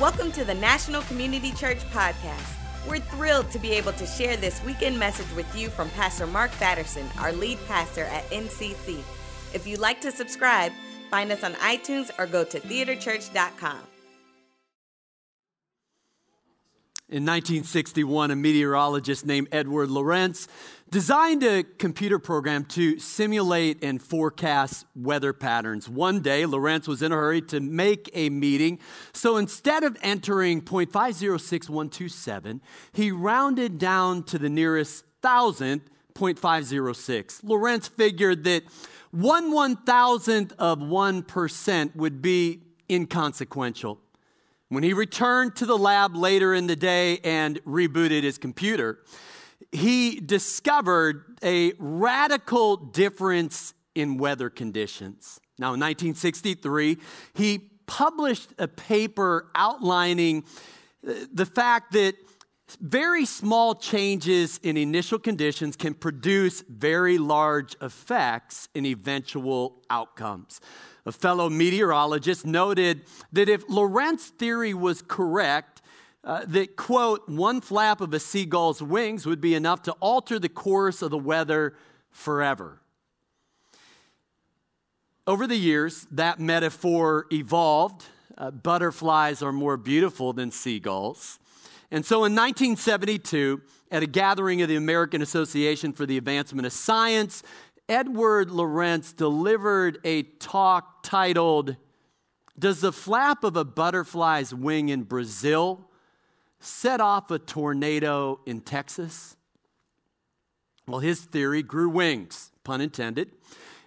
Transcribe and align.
Welcome 0.00 0.30
to 0.32 0.44
the 0.44 0.52
National 0.52 1.00
Community 1.04 1.52
Church 1.52 1.78
Podcast. 1.90 2.54
We're 2.86 2.98
thrilled 2.98 3.50
to 3.50 3.58
be 3.58 3.70
able 3.72 3.92
to 3.94 4.04
share 4.04 4.36
this 4.36 4.62
weekend 4.62 4.98
message 4.98 5.34
with 5.34 5.46
you 5.56 5.70
from 5.70 5.88
Pastor 5.88 6.26
Mark 6.26 6.50
Batterson, 6.58 7.08
our 7.18 7.32
lead 7.32 7.58
pastor 7.66 8.04
at 8.04 8.28
NCC. 8.28 8.98
If 9.54 9.66
you'd 9.66 9.80
like 9.80 10.02
to 10.02 10.12
subscribe, 10.12 10.72
find 11.10 11.32
us 11.32 11.42
on 11.42 11.54
iTunes 11.54 12.10
or 12.18 12.26
go 12.26 12.44
to 12.44 12.60
theaterchurch.com. 12.60 13.78
In 17.08 17.22
1961, 17.22 18.32
a 18.32 18.36
meteorologist 18.36 19.24
named 19.24 19.46
Edward 19.52 19.90
Lorenz 19.90 20.48
designed 20.90 21.44
a 21.44 21.62
computer 21.62 22.18
program 22.18 22.64
to 22.64 22.98
simulate 22.98 23.84
and 23.84 24.02
forecast 24.02 24.86
weather 24.96 25.32
patterns. 25.32 25.88
One 25.88 26.20
day, 26.20 26.46
Lorenz 26.46 26.88
was 26.88 27.02
in 27.02 27.12
a 27.12 27.14
hurry 27.14 27.42
to 27.42 27.60
make 27.60 28.10
a 28.12 28.28
meeting, 28.28 28.80
so 29.12 29.36
instead 29.36 29.84
of 29.84 29.96
entering 30.02 30.62
0.506127, 30.62 32.58
he 32.90 33.12
rounded 33.12 33.78
down 33.78 34.24
to 34.24 34.36
the 34.36 34.50
nearest 34.50 35.04
thousandth, 35.22 35.88
0.506. 36.14 37.44
Lorenz 37.44 37.86
figured 37.86 38.42
that 38.42 38.64
one 39.12 39.52
one 39.52 39.76
thousandth 39.76 40.52
of 40.58 40.80
1% 40.80 41.94
would 41.94 42.20
be 42.20 42.62
inconsequential. 42.90 44.00
When 44.68 44.82
he 44.82 44.92
returned 44.92 45.54
to 45.56 45.66
the 45.66 45.78
lab 45.78 46.16
later 46.16 46.52
in 46.52 46.66
the 46.66 46.76
day 46.76 47.18
and 47.18 47.62
rebooted 47.64 48.22
his 48.22 48.36
computer, 48.36 48.98
he 49.70 50.20
discovered 50.20 51.38
a 51.42 51.72
radical 51.78 52.76
difference 52.76 53.74
in 53.94 54.18
weather 54.18 54.50
conditions. 54.50 55.40
Now, 55.58 55.68
in 55.68 55.80
1963, 55.80 56.98
he 57.34 57.70
published 57.86 58.50
a 58.58 58.68
paper 58.68 59.50
outlining 59.54 60.44
uh, 61.06 61.12
the 61.32 61.46
fact 61.46 61.92
that 61.92 62.14
very 62.80 63.24
small 63.24 63.74
changes 63.74 64.58
in 64.62 64.76
initial 64.76 65.18
conditions 65.18 65.76
can 65.76 65.94
produce 65.94 66.62
very 66.68 67.16
large 67.16 67.76
effects 67.80 68.68
in 68.74 68.84
eventual 68.84 69.82
outcomes 69.88 70.60
a 71.06 71.12
fellow 71.12 71.48
meteorologist, 71.48 72.44
noted 72.44 73.02
that 73.32 73.48
if 73.48 73.64
Lorenz 73.68 74.26
theory 74.26 74.74
was 74.74 75.02
correct, 75.02 75.80
uh, 76.24 76.44
that, 76.48 76.74
quote, 76.74 77.26
one 77.28 77.60
flap 77.60 78.00
of 78.00 78.12
a 78.12 78.18
seagull's 78.18 78.82
wings 78.82 79.24
would 79.24 79.40
be 79.40 79.54
enough 79.54 79.82
to 79.82 79.92
alter 80.00 80.40
the 80.40 80.48
course 80.48 81.00
of 81.00 81.12
the 81.12 81.18
weather 81.18 81.76
forever. 82.10 82.80
Over 85.28 85.46
the 85.46 85.56
years, 85.56 86.06
that 86.10 86.40
metaphor 86.40 87.26
evolved. 87.32 88.04
Uh, 88.36 88.50
butterflies 88.50 89.42
are 89.42 89.52
more 89.52 89.76
beautiful 89.76 90.32
than 90.32 90.50
seagulls. 90.50 91.38
And 91.90 92.04
so 92.04 92.16
in 92.24 92.34
1972, 92.34 93.60
at 93.90 94.02
a 94.02 94.06
gathering 94.06 94.62
of 94.62 94.68
the 94.68 94.76
American 94.76 95.22
Association 95.22 95.92
for 95.92 96.06
the 96.06 96.18
Advancement 96.18 96.66
of 96.66 96.72
Science, 96.72 97.42
Edward 97.88 98.50
Lorenz 98.50 99.12
delivered 99.12 99.98
a 100.04 100.24
talk 100.24 101.02
titled, 101.02 101.76
Does 102.58 102.80
the 102.80 102.92
flap 102.92 103.44
of 103.44 103.56
a 103.56 103.64
butterfly's 103.64 104.52
wing 104.52 104.88
in 104.88 105.04
Brazil 105.04 105.88
set 106.58 107.00
off 107.00 107.30
a 107.30 107.38
tornado 107.38 108.40
in 108.44 108.60
Texas? 108.60 109.36
Well, 110.88 111.00
his 111.00 111.20
theory 111.20 111.62
grew 111.62 111.88
wings, 111.88 112.50
pun 112.64 112.80
intended, 112.80 113.32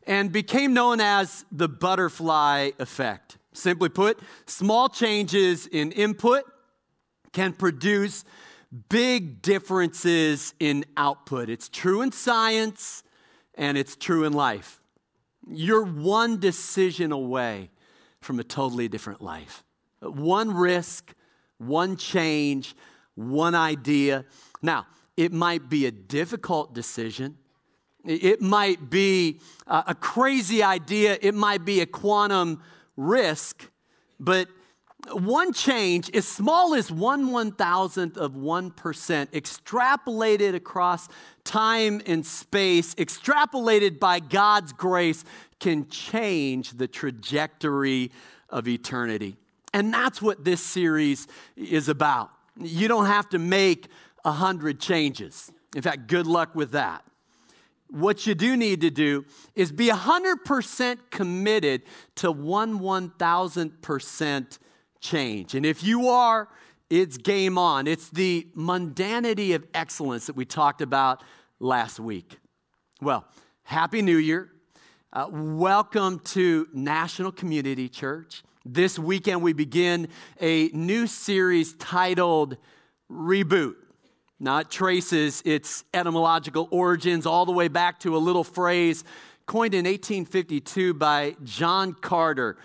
and 0.07 0.31
became 0.31 0.73
known 0.73 1.01
as 1.01 1.45
the 1.51 1.67
butterfly 1.67 2.71
effect. 2.79 3.37
Simply 3.51 3.89
put, 3.89 4.19
small 4.45 4.87
changes 4.87 5.67
in 5.67 5.91
input 5.91 6.45
can 7.33 7.53
produce 7.53 8.25
big 8.89 9.41
differences 9.41 10.53
in 10.59 10.85
output. 10.95 11.49
It's 11.49 11.69
true 11.69 12.01
in 12.01 12.11
science, 12.11 13.03
and 13.55 13.77
it's 13.77 13.95
true 13.95 14.23
in 14.23 14.33
life. 14.33 14.81
You're 15.47 15.85
one 15.85 16.39
decision 16.39 17.11
away 17.11 17.71
from 18.21 18.39
a 18.39 18.43
totally 18.43 18.87
different 18.87 19.21
life. 19.21 19.63
One 20.01 20.53
risk, 20.53 21.13
one 21.57 21.97
change, 21.97 22.75
one 23.15 23.55
idea. 23.55 24.25
Now, 24.61 24.87
it 25.17 25.33
might 25.33 25.69
be 25.69 25.85
a 25.85 25.91
difficult 25.91 26.73
decision. 26.73 27.37
It 28.05 28.41
might 28.41 28.89
be 28.89 29.41
a 29.67 29.95
crazy 29.95 30.63
idea. 30.63 31.17
It 31.21 31.35
might 31.35 31.65
be 31.65 31.81
a 31.81 31.85
quantum 31.85 32.61
risk. 32.95 33.69
But 34.19 34.47
one 35.11 35.53
change, 35.53 36.09
as 36.11 36.27
small 36.27 36.75
as 36.75 36.91
one 36.91 37.31
one 37.31 37.51
thousandth 37.51 38.17
of 38.17 38.33
1%, 38.33 38.73
extrapolated 39.31 40.55
across 40.55 41.07
time 41.43 42.01
and 42.05 42.25
space, 42.25 42.93
extrapolated 42.95 43.99
by 43.99 44.19
God's 44.19 44.73
grace, 44.73 45.23
can 45.59 45.87
change 45.89 46.71
the 46.71 46.87
trajectory 46.87 48.11
of 48.49 48.67
eternity. 48.67 49.37
And 49.73 49.93
that's 49.93 50.21
what 50.21 50.43
this 50.43 50.61
series 50.61 51.27
is 51.55 51.89
about. 51.89 52.31
You 52.57 52.87
don't 52.87 53.05
have 53.05 53.29
to 53.29 53.39
make 53.39 53.87
a 54.25 54.31
hundred 54.31 54.79
changes. 54.79 55.51
In 55.75 55.81
fact, 55.81 56.07
good 56.07 56.27
luck 56.27 56.55
with 56.55 56.71
that. 56.71 57.03
What 57.89 58.27
you 58.27 58.35
do 58.35 58.55
need 58.55 58.81
to 58.81 58.91
do 58.91 59.25
is 59.55 59.71
be 59.71 59.87
100% 59.87 60.97
committed 61.09 61.83
to 62.15 62.31
one 62.31 62.79
one 62.79 63.11
thousandth 63.11 63.81
percent 63.81 64.59
change. 65.01 65.55
And 65.55 65.65
if 65.65 65.83
you 65.83 66.09
are, 66.09 66.47
it's 66.89 67.17
game 67.17 67.57
on. 67.57 67.87
It's 67.87 68.09
the 68.09 68.47
mundanity 68.55 69.55
of 69.55 69.65
excellence 69.73 70.27
that 70.27 70.35
we 70.35 70.45
talked 70.45 70.81
about 70.81 71.23
last 71.59 71.99
week. 71.99 72.37
Well, 73.01 73.25
Happy 73.63 74.01
New 74.01 74.17
Year. 74.17 74.49
Uh, 75.13 75.27
welcome 75.31 76.19
to 76.19 76.67
National 76.73 77.31
Community 77.31 77.89
Church. 77.89 78.43
This 78.65 78.99
weekend, 78.99 79.41
we 79.41 79.53
begin 79.53 80.07
a 80.39 80.67
new 80.69 81.07
series 81.07 81.73
titled 81.75 82.57
Reboot. 83.11 83.75
Now, 84.39 84.59
it 84.59 84.69
traces 84.69 85.41
its 85.45 85.83
etymological 85.93 86.67
origins 86.71 87.25
all 87.25 87.45
the 87.45 87.51
way 87.51 87.67
back 87.67 87.99
to 88.01 88.15
a 88.15 88.19
little 88.19 88.43
phrase 88.43 89.03
coined 89.45 89.73
in 89.73 89.85
1852 89.85 90.93
by 90.93 91.35
John 91.43 91.93
Carter 91.93 92.57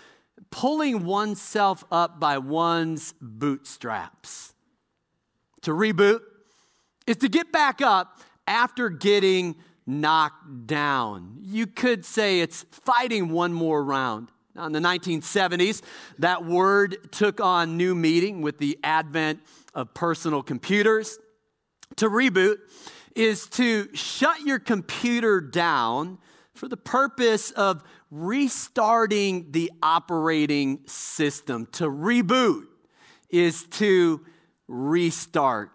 pulling 0.51 1.05
oneself 1.05 1.85
up 1.91 2.21
by 2.21 2.39
one's 2.39 3.15
bootstraps. 3.21 4.55
To 5.63 5.71
reboot 5.73 6.21
is 7.07 7.17
to 7.19 7.29
get 7.29 7.53
back 7.53 7.81
up 7.81 8.21
after 8.47 8.89
getting 8.89 9.57
knocked 9.87 10.67
down. 10.67 11.39
You 11.41 11.67
could 11.67 12.05
say 12.05 12.41
it's 12.41 12.65
fighting 12.71 13.31
one 13.31 13.53
more 13.53 13.83
round. 13.83 14.29
Now, 14.55 14.67
in 14.67 14.73
the 14.73 14.81
1970s, 14.81 15.83
that 16.19 16.45
word 16.45 17.11
took 17.11 17.41
on 17.41 17.77
new 17.77 17.95
meaning 17.95 18.41
with 18.41 18.59
the 18.59 18.79
advent 18.85 19.41
of 19.75 19.93
personal 19.95 20.43
computers. 20.43 21.19
To 21.97 22.09
reboot 22.09 22.59
is 23.17 23.49
to 23.49 23.89
shut 23.95 24.41
your 24.43 24.59
computer 24.59 25.41
down 25.41 26.19
for 26.55 26.69
the 26.69 26.77
purpose 26.77 27.51
of 27.53 27.83
restarting 28.15 29.51
the 29.51 29.73
operating 29.83 30.79
system. 30.87 31.67
To 31.73 31.85
reboot 31.85 32.67
is 33.29 33.65
to 33.65 34.25
restart. 34.69 35.71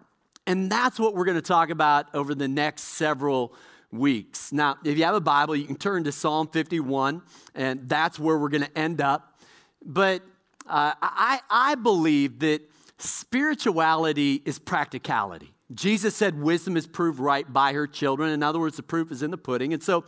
And 0.47 0.71
that's 0.71 0.97
what 0.97 1.15
we're 1.15 1.25
going 1.25 1.35
to 1.35 1.41
talk 1.41 1.69
about 1.69 2.07
over 2.15 2.33
the 2.33 2.47
next 2.47 2.83
several 2.83 3.53
weeks. 3.91 4.53
Now, 4.53 4.77
if 4.85 4.97
you 4.97 5.03
have 5.03 5.15
a 5.15 5.21
Bible, 5.21 5.53
you 5.53 5.65
can 5.65 5.75
turn 5.75 6.05
to 6.05 6.13
Psalm 6.13 6.47
51, 6.47 7.21
and 7.55 7.89
that's 7.89 8.17
where 8.17 8.37
we're 8.37 8.49
going 8.49 8.63
to 8.63 8.77
end 8.77 9.01
up. 9.01 9.41
But 9.83 10.21
uh, 10.65 10.93
I, 11.01 11.41
I 11.49 11.75
believe 11.75 12.39
that 12.39 12.61
spirituality 12.99 14.41
is 14.45 14.59
practicality. 14.59 15.53
Jesus 15.73 16.15
said 16.15 16.41
wisdom 16.41 16.75
is 16.75 16.87
proved 16.87 17.19
right 17.19 17.51
by 17.51 17.73
her 17.73 17.85
children. 17.85 18.31
In 18.31 18.41
other 18.41 18.59
words, 18.59 18.77
the 18.77 18.83
proof 18.83 19.11
is 19.11 19.21
in 19.21 19.31
the 19.31 19.37
pudding. 19.37 19.73
And 19.73 19.83
so 19.83 20.03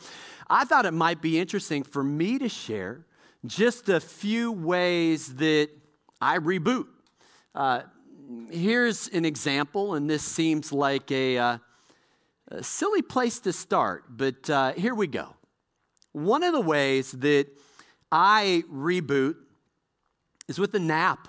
I 0.50 0.66
thought 0.66 0.86
it 0.86 0.94
might 0.94 1.22
be 1.22 1.40
interesting 1.40 1.84
for 1.84 2.04
me 2.04 2.40
to 2.40 2.50
share 2.50 3.06
just 3.46 3.90
a 3.90 4.00
few 4.00 4.52
ways 4.52 5.36
that 5.36 5.70
I 6.20 6.38
reboot. 6.40 6.88
Uh, 7.54 7.82
here's 8.50 9.08
an 9.10 9.26
example, 9.26 9.96
and 9.96 10.10
this 10.10 10.24
seems 10.24 10.72
like 10.72 11.12
a, 11.12 11.38
uh, 11.38 11.58
a 12.50 12.64
silly 12.64 13.02
place 13.02 13.40
to 13.40 13.54
start, 13.54 14.06
but 14.10 14.50
uh, 14.50 14.74
here 14.74 14.96
we 14.96 15.08
go. 15.08 15.36
One 16.12 16.44
of 16.44 16.54
the 16.54 16.62
ways 16.62 17.12
that 17.12 17.48
I 18.12 18.64
reboot 18.72 19.36
is 20.48 20.60
with 20.60 20.74
a 20.76 20.80
nap. 20.80 21.28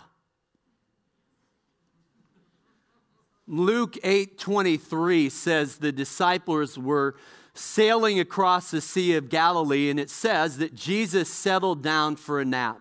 Luke 3.52 3.98
8:23 4.02 5.28
says 5.28 5.76
the 5.76 5.92
disciples 5.92 6.78
were 6.78 7.16
sailing 7.52 8.18
across 8.18 8.70
the 8.70 8.80
Sea 8.80 9.14
of 9.16 9.28
Galilee, 9.28 9.90
and 9.90 10.00
it 10.00 10.08
says 10.08 10.56
that 10.56 10.74
Jesus 10.74 11.28
settled 11.28 11.82
down 11.82 12.16
for 12.16 12.40
a 12.40 12.46
nap. 12.46 12.80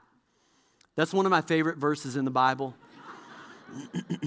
That's 0.95 1.13
one 1.13 1.25
of 1.25 1.29
my 1.29 1.41
favorite 1.41 1.77
verses 1.77 2.15
in 2.15 2.23
the 2.23 2.31
Bible. 2.31 2.73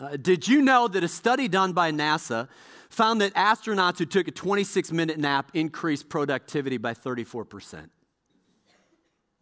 uh, 0.00 0.16
did 0.16 0.48
you 0.48 0.62
know 0.62 0.88
that 0.88 1.04
a 1.04 1.08
study 1.08 1.46
done 1.46 1.74
by 1.74 1.92
NASA 1.92 2.48
found 2.88 3.20
that 3.20 3.34
astronauts 3.34 3.98
who 3.98 4.06
took 4.06 4.28
a 4.28 4.30
26 4.30 4.92
minute 4.92 5.18
nap 5.18 5.50
increased 5.52 6.08
productivity 6.08 6.78
by 6.78 6.94
34%? 6.94 7.90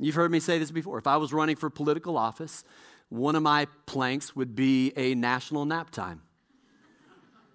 You've 0.00 0.16
heard 0.16 0.32
me 0.32 0.40
say 0.40 0.58
this 0.58 0.72
before. 0.72 0.98
If 0.98 1.06
I 1.06 1.16
was 1.16 1.32
running 1.32 1.54
for 1.54 1.70
political 1.70 2.18
office, 2.18 2.64
one 3.08 3.36
of 3.36 3.42
my 3.42 3.66
planks 3.86 4.34
would 4.34 4.54
be 4.54 4.92
a 4.96 5.14
national 5.14 5.64
nap 5.64 5.90
time. 5.90 6.22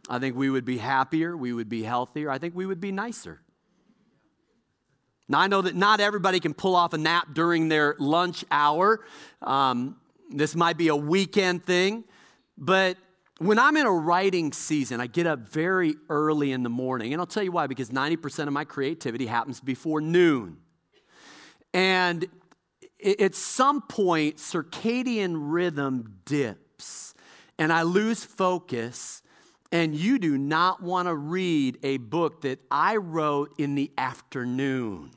I 0.10 0.19
think 0.19 0.36
we 0.36 0.50
would 0.50 0.66
be 0.66 0.78
happier, 0.78 1.38
we 1.38 1.54
would 1.54 1.69
be 1.69 1.84
healthier, 1.84 2.31
I 2.31 2.40
think 2.40 2.56
we 2.56 2.66
would 2.66 2.81
be 2.81 2.92
nicer. 2.92 3.42
Now, 5.28 5.40
I 5.40 5.48
know 5.48 5.62
that 5.62 5.75
not 5.75 6.00
everybody 6.00 6.40
can 6.40 6.56
pull 6.56 6.75
off 6.75 6.94
a 6.94 6.98
nap 6.98 7.28
during 7.34 7.69
their 7.69 7.96
lunch 8.00 8.44
hour. 8.50 9.01
Um, 9.44 9.98
this 10.31 10.56
might 10.56 10.75
be 10.75 10.88
a 10.88 10.96
weekend 10.96 11.66
thing, 11.66 12.04
but 12.57 12.98
when 13.38 13.57
I'm 13.60 13.78
in 13.78 13.86
a 13.86 13.92
writing 13.92 14.52
season, 14.52 15.00
I 15.00 15.07
get 15.07 15.28
up 15.28 15.40
very 15.40 15.95
early 16.10 16.52
in 16.52 16.63
the 16.63 16.69
morning. 16.69 17.13
And 17.13 17.22
I'll 17.22 17.28
tell 17.28 17.44
you 17.44 17.52
why, 17.52 17.68
because 17.68 17.90
90% 17.90 18.48
of 18.48 18.54
my 18.54 18.66
creativity 18.66 19.28
happens 19.28 19.62
before 19.62 20.02
noon. 20.02 20.57
And 21.74 22.28
at 23.04 23.36
some 23.36 23.81
point, 23.81 24.38
circadian 24.38 25.36
rhythm 25.38 26.19
dips, 26.25 27.13
and 27.57 27.72
I 27.72 27.84
lose 27.84 28.24
focus. 28.24 29.22
And 29.72 29.94
you 29.94 30.18
do 30.18 30.36
not 30.36 30.81
want 30.81 31.07
to 31.07 31.13
read 31.13 31.78
a 31.84 31.98
book 31.98 32.42
that 32.42 32.60
I 32.72 32.96
wrote 32.96 33.54
in 33.60 33.75
the 33.75 33.92
afternoon. 34.00 35.12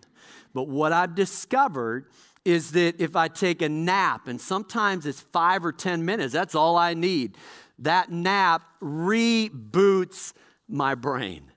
But 0.52 0.68
what 0.68 0.92
I've 0.92 1.14
discovered 1.14 2.06
is 2.44 2.72
that 2.72 3.00
if 3.00 3.16
I 3.16 3.28
take 3.28 3.62
a 3.62 3.68
nap, 3.68 4.28
and 4.28 4.40
sometimes 4.40 5.06
it's 5.06 5.20
five 5.20 5.64
or 5.64 5.72
10 5.72 6.04
minutes, 6.04 6.32
that's 6.32 6.54
all 6.54 6.76
I 6.76 6.92
need, 6.92 7.38
that 7.78 8.10
nap 8.10 8.62
reboots 8.82 10.34
my 10.68 10.94
brain. 10.94 11.50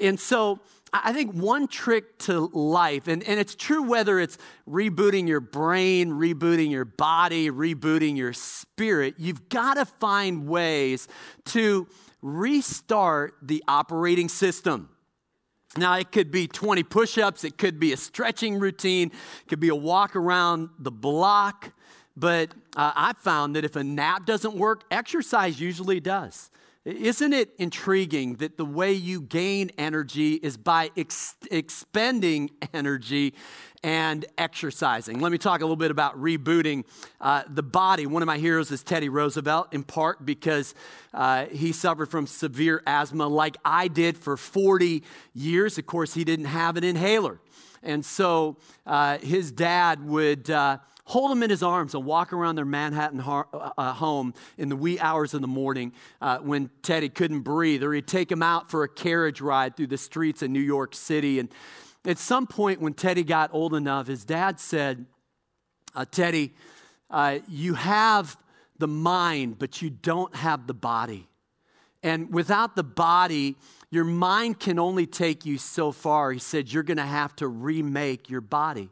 And 0.00 0.20
so 0.20 0.60
I 0.92 1.12
think 1.12 1.32
one 1.32 1.68
trick 1.68 2.18
to 2.20 2.46
life, 2.52 3.08
and, 3.08 3.22
and 3.24 3.40
it's 3.40 3.54
true 3.54 3.82
whether 3.82 4.18
it's 4.20 4.38
rebooting 4.68 5.26
your 5.28 5.40
brain, 5.40 6.12
rebooting 6.12 6.70
your 6.70 6.84
body, 6.84 7.50
rebooting 7.50 8.16
your 8.16 8.32
spirit, 8.32 9.14
you've 9.18 9.48
got 9.48 9.74
to 9.74 9.84
find 9.84 10.46
ways 10.46 11.08
to 11.46 11.88
restart 12.22 13.34
the 13.42 13.62
operating 13.68 14.28
system. 14.28 14.88
Now, 15.76 15.98
it 15.98 16.12
could 16.12 16.30
be 16.30 16.46
20 16.46 16.82
push 16.84 17.18
ups, 17.18 17.44
it 17.44 17.58
could 17.58 17.78
be 17.78 17.92
a 17.92 17.96
stretching 17.96 18.58
routine, 18.58 19.08
it 19.08 19.48
could 19.48 19.60
be 19.60 19.68
a 19.68 19.74
walk 19.74 20.16
around 20.16 20.70
the 20.78 20.90
block. 20.90 21.72
But 22.16 22.52
uh, 22.76 22.92
I 22.94 23.12
found 23.12 23.56
that 23.56 23.64
if 23.64 23.76
a 23.76 23.84
nap 23.84 24.24
doesn't 24.24 24.54
work, 24.54 24.84
exercise 24.90 25.60
usually 25.60 26.00
does. 26.00 26.50
Isn't 26.86 27.32
it 27.32 27.52
intriguing 27.58 28.36
that 28.36 28.56
the 28.56 28.64
way 28.64 28.92
you 28.92 29.20
gain 29.20 29.72
energy 29.76 30.34
is 30.34 30.56
by 30.56 30.92
ex- 30.96 31.34
expending 31.50 32.50
energy 32.72 33.34
and 33.82 34.24
exercising? 34.38 35.18
Let 35.18 35.32
me 35.32 35.38
talk 35.38 35.62
a 35.62 35.64
little 35.64 35.74
bit 35.74 35.90
about 35.90 36.16
rebooting 36.16 36.84
uh, 37.20 37.42
the 37.48 37.64
body. 37.64 38.06
One 38.06 38.22
of 38.22 38.26
my 38.26 38.38
heroes 38.38 38.70
is 38.70 38.84
Teddy 38.84 39.08
Roosevelt, 39.08 39.74
in 39.74 39.82
part 39.82 40.24
because 40.24 40.76
uh, 41.12 41.46
he 41.46 41.72
suffered 41.72 42.08
from 42.08 42.24
severe 42.28 42.84
asthma 42.86 43.26
like 43.26 43.56
I 43.64 43.88
did 43.88 44.16
for 44.16 44.36
40 44.36 45.02
years. 45.34 45.78
Of 45.78 45.86
course, 45.86 46.14
he 46.14 46.22
didn't 46.22 46.44
have 46.44 46.76
an 46.76 46.84
inhaler. 46.84 47.40
And 47.86 48.04
so 48.04 48.56
uh, 48.84 49.18
his 49.18 49.52
dad 49.52 50.04
would 50.04 50.50
uh, 50.50 50.78
hold 51.04 51.30
them 51.30 51.42
in 51.42 51.50
his 51.50 51.62
arms 51.62 51.94
and 51.94 52.04
walk 52.04 52.32
around 52.32 52.56
their 52.56 52.64
Manhattan 52.64 53.20
uh, 53.20 53.44
uh, 53.78 53.92
home 53.92 54.34
in 54.58 54.68
the 54.68 54.76
wee 54.76 54.98
hours 54.98 55.34
of 55.34 55.40
the 55.40 55.46
morning 55.46 55.92
uh, 56.20 56.38
when 56.38 56.68
Teddy 56.82 57.08
couldn't 57.08 57.40
breathe, 57.40 57.82
or 57.84 57.94
he'd 57.94 58.08
take 58.08 58.30
him 58.30 58.42
out 58.42 58.68
for 58.70 58.82
a 58.82 58.88
carriage 58.88 59.40
ride 59.40 59.76
through 59.76 59.86
the 59.86 59.98
streets 59.98 60.42
of 60.42 60.50
New 60.50 60.60
York 60.60 60.94
City. 60.94 61.38
And 61.38 61.48
at 62.04 62.18
some 62.18 62.46
point, 62.46 62.80
when 62.80 62.92
Teddy 62.92 63.22
got 63.22 63.54
old 63.54 63.72
enough, 63.72 64.08
his 64.08 64.24
dad 64.24 64.58
said, 64.58 65.06
uh, 65.94 66.04
Teddy, 66.10 66.54
uh, 67.08 67.38
you 67.48 67.74
have 67.74 68.36
the 68.78 68.88
mind, 68.88 69.60
but 69.60 69.80
you 69.80 69.90
don't 69.90 70.34
have 70.34 70.66
the 70.66 70.74
body. 70.74 71.28
And 72.02 72.32
without 72.32 72.76
the 72.76 72.84
body, 72.84 73.56
your 73.90 74.04
mind 74.04 74.60
can 74.60 74.78
only 74.78 75.06
take 75.06 75.46
you 75.46 75.58
so 75.58 75.92
far. 75.92 76.32
He 76.32 76.38
said, 76.38 76.72
You're 76.72 76.82
going 76.82 76.96
to 76.96 77.02
have 77.02 77.34
to 77.36 77.48
remake 77.48 78.28
your 78.28 78.40
body. 78.40 78.90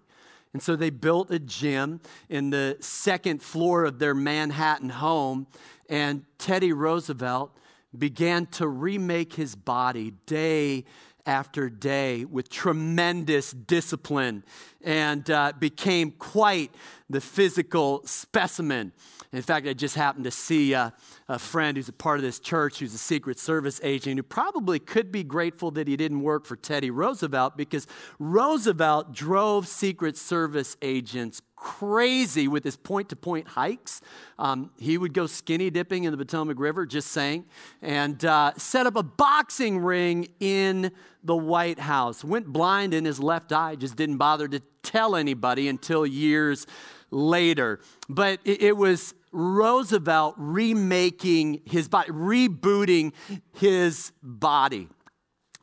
And 0.52 0.62
so 0.62 0.76
they 0.76 0.90
built 0.90 1.30
a 1.32 1.40
gym 1.40 2.00
in 2.28 2.50
the 2.50 2.76
second 2.80 3.42
floor 3.42 3.84
of 3.84 3.98
their 3.98 4.14
Manhattan 4.14 4.88
home. 4.88 5.48
And 5.88 6.24
Teddy 6.38 6.72
Roosevelt 6.72 7.50
began 7.96 8.46
to 8.46 8.68
remake 8.68 9.34
his 9.34 9.56
body 9.56 10.12
day 10.26 10.84
after 11.26 11.70
day 11.70 12.24
with 12.24 12.50
tremendous 12.50 13.50
discipline 13.52 14.44
and 14.82 15.28
uh, 15.30 15.52
became 15.58 16.10
quite 16.12 16.70
the 17.08 17.20
physical 17.20 18.02
specimen. 18.04 18.92
In 19.32 19.42
fact, 19.42 19.66
I 19.66 19.72
just 19.72 19.94
happened 19.94 20.24
to 20.24 20.30
see 20.30 20.74
a, 20.74 20.92
a, 21.28 21.38
friend 21.38 21.76
who's 21.76 21.88
a 21.88 21.92
part 21.92 22.18
of 22.18 22.22
this 22.22 22.38
church 22.38 22.78
who's 22.78 22.94
a 22.94 22.98
Secret 22.98 23.38
Service 23.38 23.80
agent 23.82 24.16
who 24.16 24.22
probably 24.22 24.78
could 24.78 25.10
be 25.10 25.22
grateful 25.22 25.70
that 25.72 25.88
he 25.88 25.96
didn't 25.96 26.20
work 26.20 26.44
for 26.44 26.56
Teddy 26.56 26.90
Roosevelt 26.90 27.56
because 27.56 27.86
Roosevelt 28.18 29.12
drove 29.12 29.66
Secret 29.66 30.16
Service 30.16 30.76
agents 30.82 31.40
crazy 31.56 32.46
with 32.46 32.62
his 32.62 32.76
point 32.76 33.08
to 33.08 33.16
point 33.16 33.48
hikes. 33.48 34.02
Um, 34.38 34.70
he 34.78 34.98
would 34.98 35.14
go 35.14 35.26
skinny 35.26 35.70
dipping 35.70 36.04
in 36.04 36.10
the 36.10 36.18
Potomac 36.18 36.58
River, 36.58 36.84
just 36.84 37.08
saying, 37.08 37.46
and 37.80 38.22
uh, 38.24 38.52
set 38.58 38.86
up 38.86 38.96
a 38.96 39.02
boxing 39.02 39.78
ring 39.78 40.28
in 40.40 40.90
the 41.22 41.36
White 41.36 41.78
House. 41.78 42.22
Went 42.22 42.46
blind 42.46 42.92
in 42.92 43.06
his 43.06 43.18
left 43.18 43.50
eye, 43.50 43.76
just 43.76 43.96
didn't 43.96 44.18
bother 44.18 44.46
to 44.48 44.60
tell 44.82 45.16
anybody 45.16 45.68
until 45.68 46.04
years 46.04 46.66
later. 47.10 47.80
But 48.08 48.40
it, 48.44 48.62
it 48.62 48.76
was 48.76 49.14
Roosevelt 49.34 50.34
remaking 50.38 51.60
his 51.66 51.88
body, 51.88 52.10
rebooting 52.10 53.12
his 53.52 54.12
body. 54.22 54.88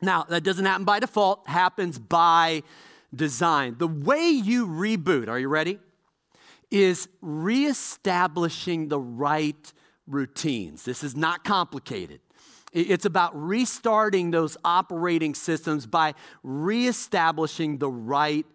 Now, 0.00 0.24
that 0.24 0.42
doesn't 0.42 0.64
happen 0.64 0.84
by 0.84 1.00
default, 1.00 1.48
happens 1.48 1.98
by 1.98 2.62
design. 3.14 3.76
The 3.78 3.88
way 3.88 4.28
you 4.28 4.66
reboot, 4.66 5.28
are 5.28 5.38
you 5.38 5.48
ready? 5.48 5.78
Is 6.70 7.08
reestablishing 7.20 8.88
the 8.88 8.98
right 8.98 9.72
routines. 10.06 10.84
This 10.84 11.02
is 11.02 11.14
not 11.14 11.44
complicated. 11.44 12.20
It's 12.72 13.04
about 13.04 13.32
restarting 13.34 14.30
those 14.30 14.56
operating 14.64 15.34
systems 15.34 15.86
by 15.86 16.14
reestablishing 16.42 17.78
the 17.78 17.90
right 17.90 18.46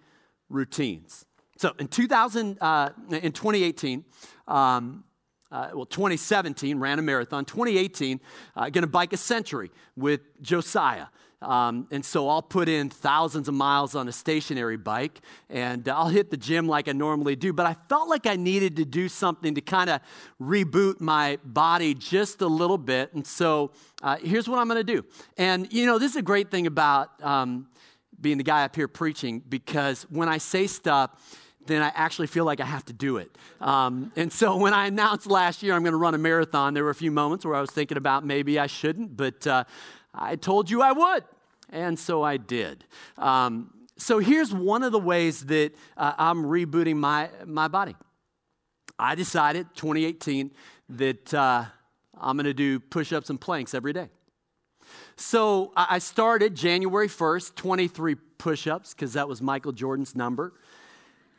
routines. 0.49 1.25
So 1.57 1.73
in 1.79 1.87
2000, 1.87 2.57
uh, 2.59 2.89
in 3.11 3.31
2018, 3.31 4.05
um, 4.47 5.03
uh, 5.51 5.69
well, 5.73 5.85
2017 5.85 6.79
ran 6.79 6.99
a 6.99 7.01
marathon. 7.01 7.45
2018, 7.45 8.19
uh, 8.55 8.69
to 8.69 8.87
bike 8.87 9.13
a 9.13 9.17
century 9.17 9.71
with 9.95 10.21
Josiah. 10.41 11.07
Um, 11.41 11.87
and 11.91 12.03
so 12.03 12.29
I'll 12.29 12.41
put 12.41 12.67
in 12.67 12.89
thousands 12.89 13.47
of 13.47 13.53
miles 13.53 13.93
on 13.93 14.07
a 14.07 14.11
stationary 14.11 14.77
bike 14.77 15.21
and 15.49 15.87
I'll 15.87 16.07
hit 16.07 16.31
the 16.31 16.37
gym 16.37 16.67
like 16.67 16.87
I 16.87 16.93
normally 16.93 17.35
do. 17.35 17.53
But 17.53 17.67
I 17.67 17.75
felt 17.87 18.09
like 18.09 18.25
I 18.25 18.35
needed 18.35 18.75
to 18.77 18.85
do 18.85 19.07
something 19.07 19.53
to 19.53 19.61
kind 19.61 19.89
of 19.89 20.01
reboot 20.41 20.99
my 20.99 21.37
body 21.43 21.93
just 21.93 22.41
a 22.41 22.47
little 22.47 22.77
bit. 22.77 23.13
And 23.13 23.25
so 23.25 23.71
uh, 24.01 24.17
here's 24.17 24.49
what 24.49 24.57
I'm 24.57 24.67
going 24.67 24.83
to 24.83 24.95
do. 24.95 25.05
And, 25.37 25.71
you 25.71 25.85
know, 25.85 25.99
this 25.99 26.11
is 26.11 26.17
a 26.17 26.23
great 26.23 26.49
thing 26.49 26.65
about 26.65 27.23
um, 27.23 27.67
being 28.19 28.37
the 28.37 28.43
guy 28.43 28.63
up 28.63 28.75
here 28.75 28.87
preaching 28.87 29.43
because 29.47 30.07
when 30.09 30.27
I 30.27 30.39
say 30.39 30.65
stuff, 30.65 31.11
then 31.67 31.81
I 31.81 31.91
actually 31.93 32.27
feel 32.27 32.45
like 32.45 32.59
I 32.59 32.65
have 32.65 32.85
to 32.85 32.93
do 32.93 33.17
it. 33.17 33.35
Um, 33.61 34.11
and 34.15 34.31
so 34.31 34.57
when 34.57 34.73
I 34.73 34.87
announced 34.87 35.27
last 35.27 35.63
year 35.63 35.73
I'm 35.73 35.83
going 35.83 35.93
to 35.93 35.97
run 35.97 36.15
a 36.15 36.17
marathon, 36.17 36.73
there 36.73 36.83
were 36.83 36.89
a 36.89 36.95
few 36.95 37.11
moments 37.11 37.45
where 37.45 37.55
I 37.55 37.61
was 37.61 37.71
thinking 37.71 37.97
about 37.97 38.25
maybe 38.25 38.59
I 38.59 38.67
shouldn't, 38.67 39.15
but 39.15 39.45
uh, 39.45 39.63
I 40.13 40.35
told 40.35 40.69
you 40.69 40.81
I 40.81 40.91
would. 40.91 41.23
And 41.69 41.99
so 41.99 42.23
I 42.23 42.37
did. 42.37 42.85
Um, 43.17 43.71
so 43.97 44.19
here's 44.19 44.53
one 44.53 44.83
of 44.83 44.91
the 44.91 44.99
ways 44.99 45.45
that 45.47 45.73
uh, 45.97 46.13
I'm 46.17 46.43
rebooting 46.43 46.95
my, 46.95 47.29
my 47.45 47.67
body. 47.67 47.95
I 48.97 49.15
decided 49.15 49.67
2018 49.75 50.51
that 50.89 51.33
uh, 51.33 51.65
I'm 52.19 52.37
going 52.37 52.45
to 52.45 52.53
do 52.53 52.79
push 52.79 53.11
ups 53.11 53.29
and 53.29 53.39
planks 53.39 53.73
every 53.73 53.93
day. 53.93 54.09
So 55.15 55.73
I 55.75 55.99
started 55.99 56.55
January 56.55 57.07
1st, 57.07 57.55
23 57.55 58.15
push 58.37 58.67
ups, 58.67 58.93
because 58.93 59.13
that 59.13 59.27
was 59.27 59.41
Michael 59.41 59.71
Jordan's 59.71 60.15
number 60.15 60.53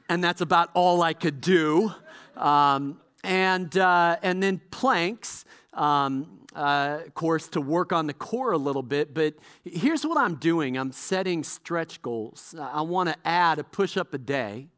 and 0.08 0.22
that's 0.22 0.40
about 0.40 0.70
all 0.74 1.02
I 1.02 1.12
could 1.12 1.40
do. 1.40 1.92
Um, 2.36 3.00
and, 3.24 3.76
uh, 3.76 4.16
and 4.22 4.42
then 4.42 4.60
planks, 4.70 5.44
um, 5.74 6.40
uh, 6.54 7.00
of 7.06 7.14
course, 7.14 7.48
to 7.48 7.60
work 7.60 7.92
on 7.92 8.06
the 8.06 8.14
core 8.14 8.52
a 8.52 8.58
little 8.58 8.82
bit. 8.82 9.12
But 9.12 9.34
here's 9.64 10.04
what 10.04 10.18
I'm 10.18 10.36
doing 10.36 10.78
I'm 10.78 10.92
setting 10.92 11.42
stretch 11.44 12.00
goals. 12.02 12.54
I 12.58 12.82
want 12.82 13.08
to 13.08 13.16
add 13.24 13.58
a 13.58 13.64
push 13.64 13.96
up 13.96 14.14
a 14.14 14.18
day 14.18 14.68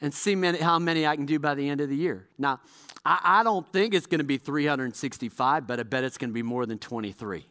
and 0.00 0.12
see 0.12 0.34
many, 0.34 0.58
how 0.58 0.78
many 0.78 1.06
I 1.06 1.16
can 1.16 1.26
do 1.26 1.38
by 1.38 1.54
the 1.54 1.68
end 1.68 1.80
of 1.80 1.88
the 1.88 1.96
year. 1.96 2.26
Now, 2.36 2.60
I, 3.04 3.20
I 3.22 3.42
don't 3.44 3.70
think 3.72 3.94
it's 3.94 4.06
going 4.06 4.18
to 4.18 4.24
be 4.24 4.36
365, 4.36 5.66
but 5.66 5.80
I 5.80 5.84
bet 5.84 6.04
it's 6.04 6.18
going 6.18 6.30
to 6.30 6.34
be 6.34 6.42
more 6.42 6.66
than 6.66 6.78
23. 6.78 7.46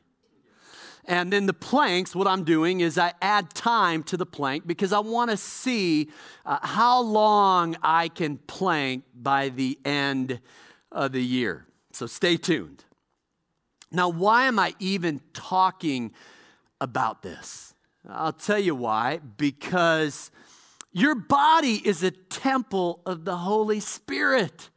And 1.06 1.34
then 1.34 1.46
the 1.46 1.54
planks, 1.54 2.16
what 2.16 2.28
I'm 2.28 2.44
doing 2.44 2.82
is 2.82 2.98
I 2.98 3.14
add 3.22 3.54
time 3.54 4.04
to 4.04 4.18
the 4.18 4.26
plank 4.26 4.68
because 4.68 4.94
I 4.94 5.00
want 5.00 5.32
to 5.32 5.38
see 5.38 6.10
uh, 6.46 6.60
how 6.62 7.02
long 7.02 7.76
I 7.82 8.08
can 8.08 8.38
plank 8.38 9.04
by 9.16 9.50
the 9.50 9.80
end 9.84 10.40
of 10.92 11.12
the 11.12 11.24
year. 11.24 11.66
So 11.92 12.06
stay 12.06 12.38
tuned. 12.38 12.86
Now, 13.92 14.10
why 14.10 14.46
am 14.46 14.60
I 14.60 14.74
even 14.80 15.22
talking 15.34 16.14
about 16.80 17.24
this? 17.24 17.74
I'll 18.08 18.32
tell 18.32 18.60
you 18.60 18.76
why. 18.76 19.20
Because 19.38 20.32
your 20.92 21.16
body 21.16 21.82
is 21.84 22.04
a 22.04 22.12
temple 22.12 23.02
of 23.06 23.26
the 23.26 23.38
Holy 23.38 23.80
Spirit. 23.80 24.70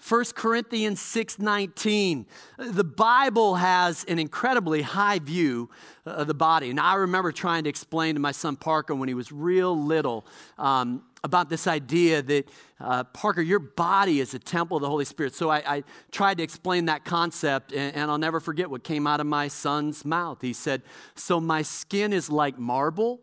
1 0.00 0.34
Corinthians 0.34 0.98
6:19. 1.00 2.26
The 2.56 2.84
Bible 2.84 3.56
has 3.56 4.04
an 4.04 4.18
incredibly 4.18 4.82
high 4.82 5.18
view 5.18 5.68
of 6.06 6.26
the 6.26 6.34
body. 6.34 6.70
And 6.70 6.80
I 6.80 6.94
remember 6.94 7.32
trying 7.32 7.64
to 7.64 7.70
explain 7.70 8.14
to 8.14 8.20
my 8.20 8.32
son 8.32 8.56
Parker 8.56 8.94
when 8.94 9.08
he 9.08 9.14
was 9.14 9.30
real 9.30 9.78
little 9.78 10.26
um, 10.58 11.02
about 11.22 11.50
this 11.50 11.66
idea 11.66 12.22
that, 12.22 12.48
uh, 12.80 13.04
Parker, 13.04 13.42
your 13.42 13.58
body 13.58 14.20
is 14.20 14.32
a 14.32 14.38
temple 14.38 14.78
of 14.78 14.82
the 14.82 14.88
Holy 14.88 15.04
Spirit. 15.04 15.34
So 15.34 15.50
I, 15.50 15.62
I 15.66 15.84
tried 16.10 16.38
to 16.38 16.42
explain 16.42 16.86
that 16.86 17.04
concept, 17.04 17.72
and, 17.72 17.94
and 17.94 18.10
I'll 18.10 18.18
never 18.18 18.40
forget 18.40 18.70
what 18.70 18.82
came 18.82 19.06
out 19.06 19.20
of 19.20 19.26
my 19.26 19.48
son's 19.48 20.04
mouth. 20.06 20.40
He 20.40 20.54
said, 20.54 20.82
So 21.14 21.40
my 21.40 21.60
skin 21.60 22.14
is 22.14 22.30
like 22.30 22.58
marble? 22.58 23.20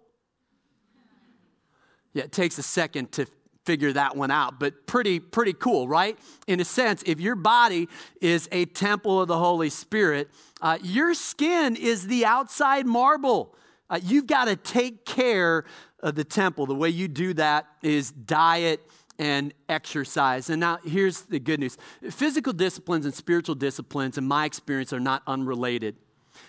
Yeah, 2.14 2.24
it 2.24 2.32
takes 2.32 2.58
a 2.58 2.64
second 2.64 3.12
to 3.14 3.28
figure 3.68 3.92
that 3.92 4.16
one 4.16 4.32
out, 4.32 4.62
but 4.62 4.88
pretty, 4.88 5.20
pretty 5.20 5.52
cool, 5.52 5.90
right? 5.90 6.18
In 6.48 6.62
a 6.62 6.66
sense, 6.66 7.04
if 7.06 7.20
your 7.20 7.36
body 7.36 7.90
is 8.22 8.48
a 8.54 8.64
temple 8.64 9.22
of 9.22 9.28
the 9.28 9.38
Holy 9.38 9.70
Spirit, 9.70 10.30
uh, 10.62 10.78
your 10.82 11.14
skin 11.14 11.76
is 11.76 12.08
the 12.08 12.26
outside 12.26 12.88
marble. 12.88 13.54
Uh, 13.90 14.00
you've 14.02 14.26
got 14.26 14.46
to 14.46 14.56
take 14.56 15.06
care 15.06 15.66
of 16.00 16.16
the 16.16 16.24
temple. 16.24 16.66
The 16.66 16.76
way 16.76 16.88
you 16.88 17.10
do 17.10 17.34
that 17.34 17.68
is 17.84 18.12
diet 18.12 18.80
and 19.20 19.54
exercise. 19.68 20.50
And 20.50 20.62
now 20.62 20.80
here's 20.86 21.24
the 21.24 21.40
good 21.40 21.60
news 21.60 21.78
physical 22.10 22.54
disciplines 22.54 23.06
and 23.06 23.14
spiritual 23.14 23.56
disciplines, 23.56 24.18
in 24.18 24.26
my 24.26 24.46
experience, 24.46 24.94
are 24.94 25.00
not 25.02 25.24
unrelated. 25.28 25.98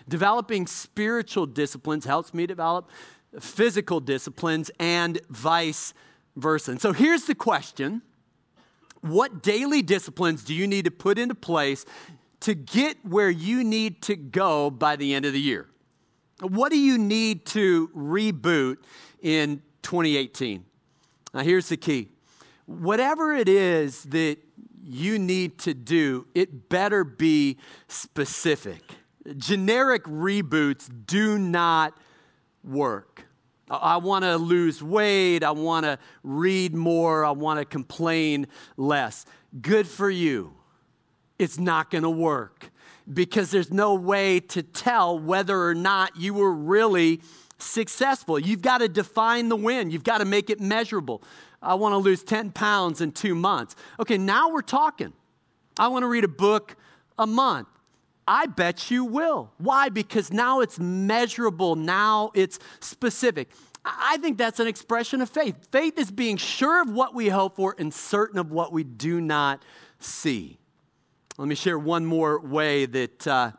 Developing 0.09 0.69
spiritual 0.69 1.47
disciplines 1.47 2.05
helps 2.05 2.33
me 2.33 2.47
develop 2.47 2.89
physical 3.41 3.99
disciplines 3.99 4.71
and 4.79 5.21
vice 5.29 5.95
versa. 6.41 6.73
And 6.73 6.81
so 6.81 6.93
here's 6.93 7.25
the 7.25 7.35
question 7.35 8.03
What 9.01 9.43
daily 9.43 9.83
disciplines 9.83 10.45
do 10.45 10.55
you 10.55 10.67
need 10.67 10.85
to 10.85 10.91
put 10.91 11.19
into 11.19 11.35
place 11.35 11.85
to 12.41 12.55
get 12.55 13.05
where 13.05 13.31
you 13.31 13.65
need 13.65 14.03
to 14.03 14.17
go 14.17 14.71
by 14.71 14.97
the 14.97 15.15
end 15.15 15.25
of 15.25 15.33
the 15.33 15.41
year? 15.41 15.69
What 16.41 16.71
do 16.71 16.79
you 16.79 16.99
need 16.99 17.47
to 17.47 17.89
reboot 17.89 18.77
in 19.21 19.63
2018? 19.83 20.65
Now, 21.35 21.41
here's 21.41 21.69
the 21.69 21.77
key 21.77 22.09
whatever 22.67 23.33
it 23.33 23.49
is 23.49 24.05
that 24.05 24.39
you 24.83 25.19
need 25.19 25.59
to 25.59 25.75
do, 25.75 26.27
it 26.35 26.69
better 26.69 27.05
be 27.05 27.59
specific. 27.89 28.83
Generic 29.37 30.05
reboots 30.05 30.91
do 31.07 31.39
not 31.39 31.99
work. 32.65 33.28
I 33.71 33.99
want 33.99 34.25
to 34.25 34.37
lose 34.37 34.83
weight. 34.83 35.43
I 35.43 35.51
want 35.51 35.85
to 35.85 35.99
read 36.23 36.75
more. 36.75 37.25
I 37.25 37.31
want 37.31 37.59
to 37.59 37.65
complain 37.65 38.47
less. 38.77 39.27
Good 39.61 39.87
for 39.87 40.11
you. 40.11 40.55
It's 41.39 41.59
not 41.59 41.91
going 41.91 42.03
to 42.03 42.11
work 42.11 42.71
because 43.13 43.51
there's 43.51 43.73
no 43.73 43.95
way 43.95 44.41
to 44.41 44.63
tell 44.63 45.19
whether 45.19 45.63
or 45.63 45.75
not 45.75 46.17
you 46.17 46.35
were 46.35 46.53
really 46.53 47.21
successful. 47.59 48.39
You've 48.39 48.63
got 48.63 48.79
to 48.79 48.89
define 48.89 49.49
the 49.49 49.57
win, 49.57 49.91
you've 49.91 50.05
got 50.05 50.19
to 50.19 50.25
make 50.25 50.51
it 50.51 50.61
measurable. 50.61 51.23
I 51.61 51.75
want 51.75 51.93
to 51.93 51.97
lose 51.97 52.23
10 52.23 52.53
pounds 52.53 53.01
in 53.01 53.13
two 53.13 53.35
months. 53.35 53.75
Okay, 53.99 54.17
now 54.17 54.49
we're 54.51 54.63
talking. 54.63 55.13
I 55.79 55.89
want 55.89 56.05
to 56.05 56.07
read 56.07 56.25
a 56.25 56.29
book 56.29 56.77
a 57.19 57.27
month. 57.27 57.69
I 58.29 58.45
bet 58.45 58.91
you 58.91 59.07
will. 59.07 59.51
Why? 59.57 59.89
Because 59.89 60.31
now 60.31 60.61
it's 60.61 60.79
measurable, 60.79 61.77
now 61.77 62.31
it's 62.35 62.59
specific. 62.79 63.49
I 63.87 64.19
think 64.19 64.37
that's 64.37 64.61
an 64.61 64.67
expression 64.67 65.23
of 65.23 65.31
faith. 65.31 65.57
Faith 65.73 65.99
is 65.99 66.11
being 66.11 66.37
sure 66.37 66.83
of 66.83 66.91
what 66.91 67.15
we 67.15 67.31
hope 67.31 67.57
for 67.57 67.75
and 67.79 67.93
certain 67.93 68.39
of 68.39 68.53
what 68.53 68.71
we 68.71 68.85
do 68.85 69.23
not 69.23 69.65
see. 69.99 70.59
Let 71.39 71.49
me 71.49 71.55
share 71.55 71.79
one 71.79 72.05
more 72.05 72.39
way 72.39 72.85
that 72.85 73.27
uh, 73.27 73.53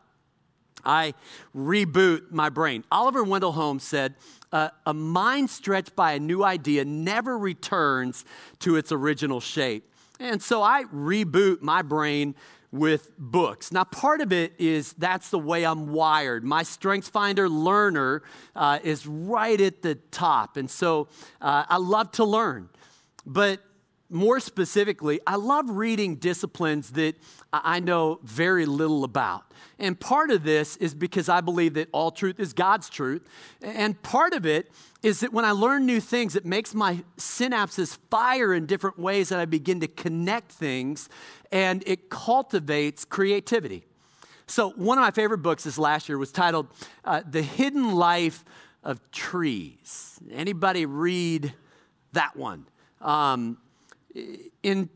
I 0.86 1.16
reboot 1.56 2.30
my 2.30 2.50
brain. 2.50 2.84
Oliver 2.92 3.24
Wendell 3.24 3.54
Holmes 3.54 3.84
said, 3.84 4.14
uh, 4.52 4.70
A 4.86 4.94
mind 4.94 5.50
stretched 5.50 5.96
by 5.96 6.12
a 6.12 6.20
new 6.20 6.44
idea 6.44 6.86
never 6.86 7.36
returns 7.40 8.24
to 8.60 8.76
its 8.76 8.92
original 8.92 9.40
shape. 9.40 9.92
And 10.20 10.44
so 10.44 10.62
I 10.62 10.84
reboot 10.94 11.62
my 11.62 11.82
brain 11.82 12.36
with 12.72 13.12
books. 13.18 13.72
Now, 13.72 13.84
part 13.84 14.22
of 14.22 14.32
it 14.32 14.54
is 14.60 14.94
that's 14.94 15.30
the 15.30 15.40
way 15.40 15.66
I'm 15.66 15.92
wired. 15.92 16.44
My 16.44 16.64
StrengthsFinder 16.64 17.50
learner 17.50 18.22
uh, 18.56 18.80
is 18.84 19.08
right 19.08 19.60
at 19.60 19.82
the 19.82 19.96
top. 19.96 20.58
And 20.58 20.70
so 20.70 21.08
uh, 21.42 21.66
I 21.68 21.78
love 21.78 22.12
to 22.14 22.26
learn. 22.26 22.70
But 23.26 23.62
more 24.10 24.40
specifically, 24.40 25.20
I 25.28 25.36
love 25.36 25.70
reading 25.70 26.16
disciplines 26.16 26.92
that 26.92 27.16
I 27.54 27.80
know 27.80 28.20
very 28.24 28.66
little 28.66 29.04
about. 29.04 29.44
And 29.78 30.00
part 30.00 30.32
of 30.32 30.44
this 30.44 30.78
is 30.78 30.94
because 30.94 31.30
I 31.30 31.42
believe 31.42 31.76
that 31.76 31.90
all 31.92 32.12
truth 32.12 32.40
is 32.40 32.54
God's 32.54 32.90
truth. 32.90 33.22
And 33.62 34.02
part 34.02 34.34
of 34.34 34.46
it 34.46 34.72
is 35.04 35.20
that 35.20 35.32
when 35.32 35.46
I 35.46 35.52
learn 35.52 35.86
new 35.86 36.00
things, 36.00 36.36
it 36.36 36.46
makes 36.46 36.74
my 36.74 37.04
synapses 37.18 37.98
fire 38.10 38.54
in 38.54 38.66
different 38.66 38.98
ways 38.98 39.30
that 39.30 39.40
I 39.40 39.46
begin 39.46 39.80
to 39.82 39.88
connect 39.88 40.52
things 40.52 41.08
and 41.52 41.84
it 41.86 42.10
cultivates 42.10 43.06
creativity. 43.06 43.86
So, 44.48 44.72
one 44.72 44.98
of 44.98 45.04
my 45.04 45.12
favorite 45.12 45.40
books 45.40 45.64
this 45.64 45.78
last 45.78 46.10
year 46.10 46.18
was 46.18 46.32
titled 46.32 46.68
uh, 47.06 47.22
The 47.30 47.44
Hidden 47.44 47.94
Life 47.94 48.44
of 48.84 49.00
Trees. 49.12 50.20
Anybody 50.32 50.88
read 50.88 51.54
that 52.14 52.36
one? 52.36 52.66
Um, 53.00 53.60
in 54.64 54.90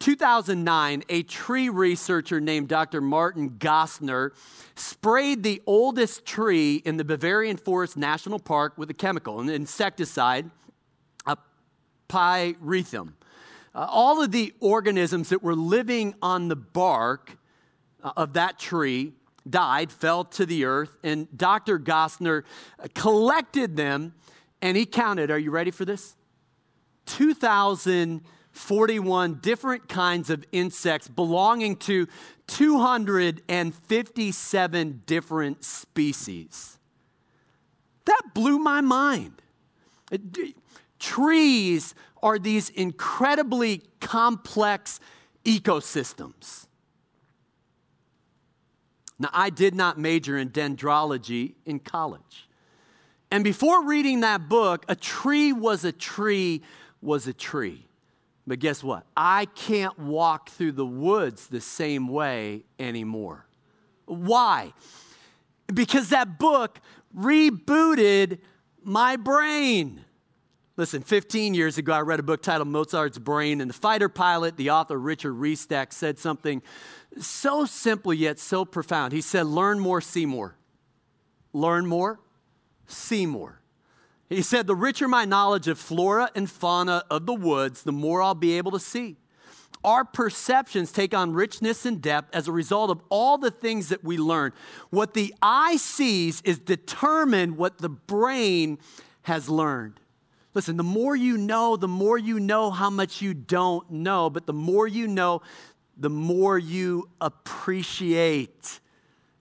2009, 0.00 1.04
a 1.10 1.22
tree 1.24 1.68
researcher 1.68 2.40
named 2.40 2.68
Dr. 2.68 3.00
Martin 3.00 3.50
Gossner 3.50 4.30
sprayed 4.74 5.42
the 5.42 5.62
oldest 5.66 6.24
tree 6.24 6.76
in 6.76 6.96
the 6.96 7.04
Bavarian 7.04 7.58
Forest 7.58 7.98
National 7.98 8.38
Park 8.38 8.78
with 8.78 8.88
a 8.88 8.94
chemical, 8.94 9.40
an 9.40 9.50
insecticide, 9.50 10.50
a 11.26 11.36
pyrethrum. 12.08 13.12
Uh, 13.74 13.86
all 13.88 14.22
of 14.22 14.32
the 14.32 14.54
organisms 14.58 15.28
that 15.28 15.42
were 15.42 15.54
living 15.54 16.14
on 16.22 16.48
the 16.48 16.56
bark 16.56 17.36
uh, 18.02 18.12
of 18.16 18.32
that 18.32 18.58
tree 18.58 19.12
died, 19.48 19.92
fell 19.92 20.24
to 20.24 20.46
the 20.46 20.64
earth, 20.64 20.96
and 21.02 21.28
Dr. 21.36 21.78
Gossner 21.78 22.44
collected 22.94 23.76
them 23.76 24.14
and 24.62 24.76
he 24.76 24.86
counted, 24.86 25.30
are 25.30 25.38
you 25.38 25.50
ready 25.50 25.70
for 25.70 25.84
this? 25.84 26.16
2,000 27.06 28.22
41 28.52 29.40
different 29.40 29.88
kinds 29.88 30.30
of 30.30 30.44
insects 30.52 31.08
belonging 31.08 31.74
to 31.76 32.06
257 32.48 35.02
different 35.06 35.64
species. 35.64 36.78
That 38.06 38.22
blew 38.34 38.58
my 38.58 38.80
mind. 38.80 39.40
Trees 40.98 41.94
are 42.22 42.38
these 42.38 42.70
incredibly 42.70 43.82
complex 44.00 45.00
ecosystems. 45.44 46.66
Now, 49.18 49.28
I 49.32 49.50
did 49.50 49.74
not 49.74 49.98
major 49.98 50.38
in 50.38 50.50
dendrology 50.50 51.54
in 51.66 51.78
college. 51.78 52.48
And 53.30 53.44
before 53.44 53.86
reading 53.86 54.20
that 54.20 54.48
book, 54.48 54.84
a 54.88 54.96
tree 54.96 55.52
was 55.52 55.84
a 55.84 55.92
tree 55.92 56.62
was 57.00 57.26
a 57.26 57.32
tree. 57.32 57.86
But 58.50 58.58
guess 58.58 58.82
what? 58.82 59.06
I 59.16 59.44
can't 59.44 59.96
walk 59.96 60.48
through 60.48 60.72
the 60.72 60.84
woods 60.84 61.46
the 61.46 61.60
same 61.60 62.08
way 62.08 62.64
anymore. 62.80 63.46
Why? 64.06 64.72
Because 65.72 66.08
that 66.08 66.36
book 66.36 66.80
rebooted 67.16 68.40
my 68.82 69.14
brain. 69.14 70.04
Listen, 70.76 71.00
15 71.00 71.54
years 71.54 71.78
ago, 71.78 71.92
I 71.92 72.00
read 72.00 72.18
a 72.18 72.24
book 72.24 72.42
titled 72.42 72.66
Mozart's 72.66 73.18
Brain, 73.18 73.60
and 73.60 73.70
the 73.70 73.74
fighter 73.74 74.08
pilot, 74.08 74.56
the 74.56 74.70
author 74.70 74.98
Richard 74.98 75.34
Restak, 75.34 75.92
said 75.92 76.18
something 76.18 76.60
so 77.20 77.64
simple 77.66 78.12
yet 78.12 78.40
so 78.40 78.64
profound. 78.64 79.12
He 79.12 79.20
said, 79.20 79.46
Learn 79.46 79.78
more, 79.78 80.00
see 80.00 80.26
more. 80.26 80.56
Learn 81.52 81.86
more, 81.86 82.18
see 82.88 83.26
more. 83.26 83.59
He 84.30 84.42
said, 84.42 84.66
The 84.66 84.76
richer 84.76 85.08
my 85.08 85.24
knowledge 85.24 85.68
of 85.68 85.78
flora 85.78 86.30
and 86.34 86.48
fauna 86.48 87.02
of 87.10 87.26
the 87.26 87.34
woods, 87.34 87.82
the 87.82 87.92
more 87.92 88.22
I'll 88.22 88.34
be 88.34 88.56
able 88.56 88.70
to 88.70 88.78
see. 88.78 89.16
Our 89.82 90.04
perceptions 90.04 90.92
take 90.92 91.14
on 91.14 91.32
richness 91.32 91.84
and 91.84 92.00
depth 92.00 92.34
as 92.34 92.46
a 92.46 92.52
result 92.52 92.90
of 92.90 93.02
all 93.08 93.38
the 93.38 93.50
things 93.50 93.88
that 93.88 94.04
we 94.04 94.18
learn. 94.18 94.52
What 94.90 95.14
the 95.14 95.34
eye 95.42 95.76
sees 95.76 96.42
is 96.42 96.58
determined 96.58 97.56
what 97.56 97.78
the 97.78 97.88
brain 97.88 98.78
has 99.22 99.48
learned. 99.48 99.98
Listen, 100.52 100.76
the 100.76 100.82
more 100.82 101.16
you 101.16 101.36
know, 101.36 101.76
the 101.76 101.88
more 101.88 102.18
you 102.18 102.38
know 102.38 102.70
how 102.70 102.90
much 102.90 103.22
you 103.22 103.34
don't 103.34 103.90
know, 103.90 104.28
but 104.28 104.46
the 104.46 104.52
more 104.52 104.86
you 104.86 105.08
know, 105.08 105.42
the 105.96 106.10
more 106.10 106.58
you 106.58 107.08
appreciate. 107.20 108.80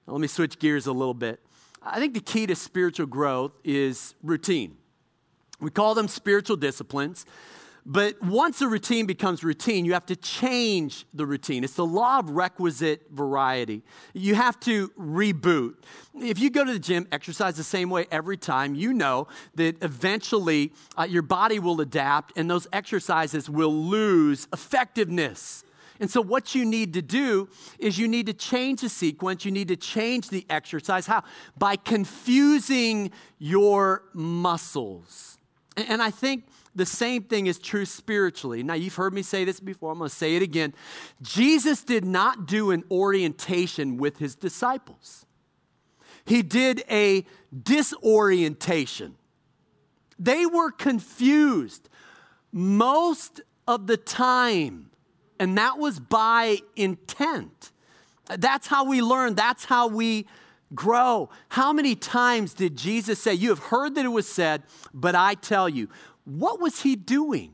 Now, 0.07 0.13
let 0.13 0.21
me 0.21 0.27
switch 0.27 0.57
gears 0.57 0.87
a 0.87 0.93
little 0.93 1.13
bit. 1.13 1.41
I 1.81 1.99
think 1.99 2.13
the 2.13 2.21
key 2.21 2.47
to 2.47 2.55
spiritual 2.55 3.07
growth 3.07 3.51
is 3.63 4.15
routine. 4.23 4.78
We 5.59 5.69
call 5.69 5.95
them 5.95 6.07
spiritual 6.07 6.57
disciplines. 6.57 7.25
But 7.85 8.21
once 8.21 8.61
a 8.61 8.67
routine 8.67 9.05
becomes 9.05 9.43
routine, 9.43 9.85
you 9.85 9.93
have 9.93 10.05
to 10.07 10.15
change 10.15 11.05
the 11.13 11.25
routine. 11.25 11.63
It's 11.63 11.73
the 11.73 11.85
law 11.85 12.19
of 12.19 12.29
requisite 12.29 13.07
variety. 13.09 13.81
You 14.13 14.35
have 14.35 14.59
to 14.61 14.89
reboot. 14.89 15.75
If 16.13 16.39
you 16.39 16.51
go 16.51 16.63
to 16.63 16.73
the 16.73 16.79
gym, 16.79 17.07
exercise 17.11 17.55
the 17.55 17.63
same 17.63 17.89
way 17.89 18.05
every 18.11 18.37
time, 18.37 18.75
you 18.75 18.93
know 18.93 19.27
that 19.55 19.81
eventually 19.81 20.71
uh, 20.97 21.03
your 21.03 21.23
body 21.23 21.57
will 21.57 21.81
adapt 21.81 22.37
and 22.37 22.47
those 22.47 22.67
exercises 22.71 23.49
will 23.49 23.73
lose 23.73 24.47
effectiveness. 24.53 25.63
And 25.99 26.11
so, 26.11 26.21
what 26.21 26.53
you 26.53 26.65
need 26.65 26.93
to 26.93 27.01
do 27.01 27.49
is 27.79 27.97
you 27.97 28.07
need 28.07 28.27
to 28.27 28.33
change 28.33 28.81
the 28.81 28.89
sequence, 28.89 29.43
you 29.43 29.51
need 29.51 29.67
to 29.67 29.75
change 29.75 30.29
the 30.29 30.45
exercise. 30.49 31.07
How? 31.07 31.23
By 31.57 31.75
confusing 31.75 33.11
your 33.39 34.03
muscles. 34.13 35.38
And 35.77 36.01
I 36.01 36.11
think 36.11 36.45
the 36.75 36.85
same 36.85 37.23
thing 37.23 37.47
is 37.47 37.59
true 37.59 37.85
spiritually. 37.85 38.63
Now, 38.63 38.73
you've 38.73 38.95
heard 38.95 39.13
me 39.13 39.21
say 39.21 39.45
this 39.45 39.59
before, 39.59 39.91
I'm 39.91 39.97
going 39.97 40.09
to 40.09 40.15
say 40.15 40.35
it 40.35 40.41
again. 40.41 40.73
Jesus 41.21 41.83
did 41.83 42.05
not 42.05 42.47
do 42.47 42.71
an 42.71 42.83
orientation 42.91 43.97
with 43.97 44.17
his 44.17 44.35
disciples, 44.35 45.25
he 46.25 46.41
did 46.41 46.83
a 46.89 47.25
disorientation. 47.63 49.15
They 50.21 50.45
were 50.45 50.71
confused 50.71 51.87
most 52.51 53.39
of 53.67 53.87
the 53.87 53.95
time, 53.95 54.89
and 55.39 55.57
that 55.57 55.77
was 55.77 55.99
by 55.99 56.59
intent. 56.75 57.71
That's 58.25 58.67
how 58.67 58.83
we 58.83 59.01
learn, 59.01 59.35
that's 59.35 59.65
how 59.65 59.87
we 59.87 60.27
grow. 60.75 61.29
How 61.49 61.73
many 61.73 61.95
times 61.95 62.53
did 62.53 62.77
Jesus 62.77 63.19
say, 63.19 63.33
You 63.33 63.49
have 63.49 63.59
heard 63.59 63.95
that 63.95 64.05
it 64.05 64.09
was 64.09 64.27
said, 64.27 64.63
but 64.93 65.15
I 65.15 65.33
tell 65.33 65.67
you? 65.67 65.89
what 66.29 66.59
was 66.59 66.81
he 66.81 66.95
doing? 66.95 67.53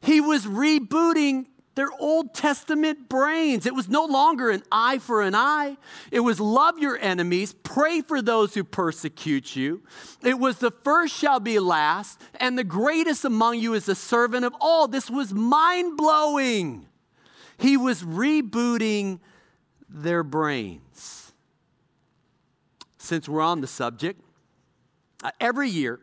He 0.00 0.20
was 0.20 0.46
rebooting 0.46 1.46
their 1.74 1.90
Old 1.98 2.34
Testament 2.34 3.08
brains. 3.08 3.64
It 3.64 3.74
was 3.74 3.88
no 3.88 4.04
longer 4.04 4.50
an 4.50 4.62
eye 4.70 4.98
for 4.98 5.22
an 5.22 5.34
eye. 5.34 5.78
It 6.10 6.20
was 6.20 6.38
love 6.38 6.78
your 6.78 6.98
enemies, 6.98 7.54
pray 7.62 8.02
for 8.02 8.20
those 8.20 8.54
who 8.54 8.62
persecute 8.62 9.56
you. 9.56 9.82
It 10.22 10.38
was 10.38 10.58
the 10.58 10.70
first 10.70 11.16
shall 11.16 11.40
be 11.40 11.58
last, 11.58 12.20
and 12.36 12.58
the 12.58 12.64
greatest 12.64 13.24
among 13.24 13.58
you 13.58 13.74
is 13.74 13.86
the 13.86 13.94
servant 13.94 14.44
of 14.44 14.54
all. 14.60 14.86
This 14.86 15.10
was 15.10 15.32
mind 15.32 15.96
blowing. 15.96 16.86
He 17.56 17.76
was 17.76 18.02
rebooting 18.02 19.20
their 19.88 20.22
brains. 20.22 21.21
Since 23.02 23.28
we're 23.28 23.40
on 23.40 23.60
the 23.60 23.66
subject, 23.66 24.20
uh, 25.24 25.32
every 25.40 25.68
year, 25.68 25.98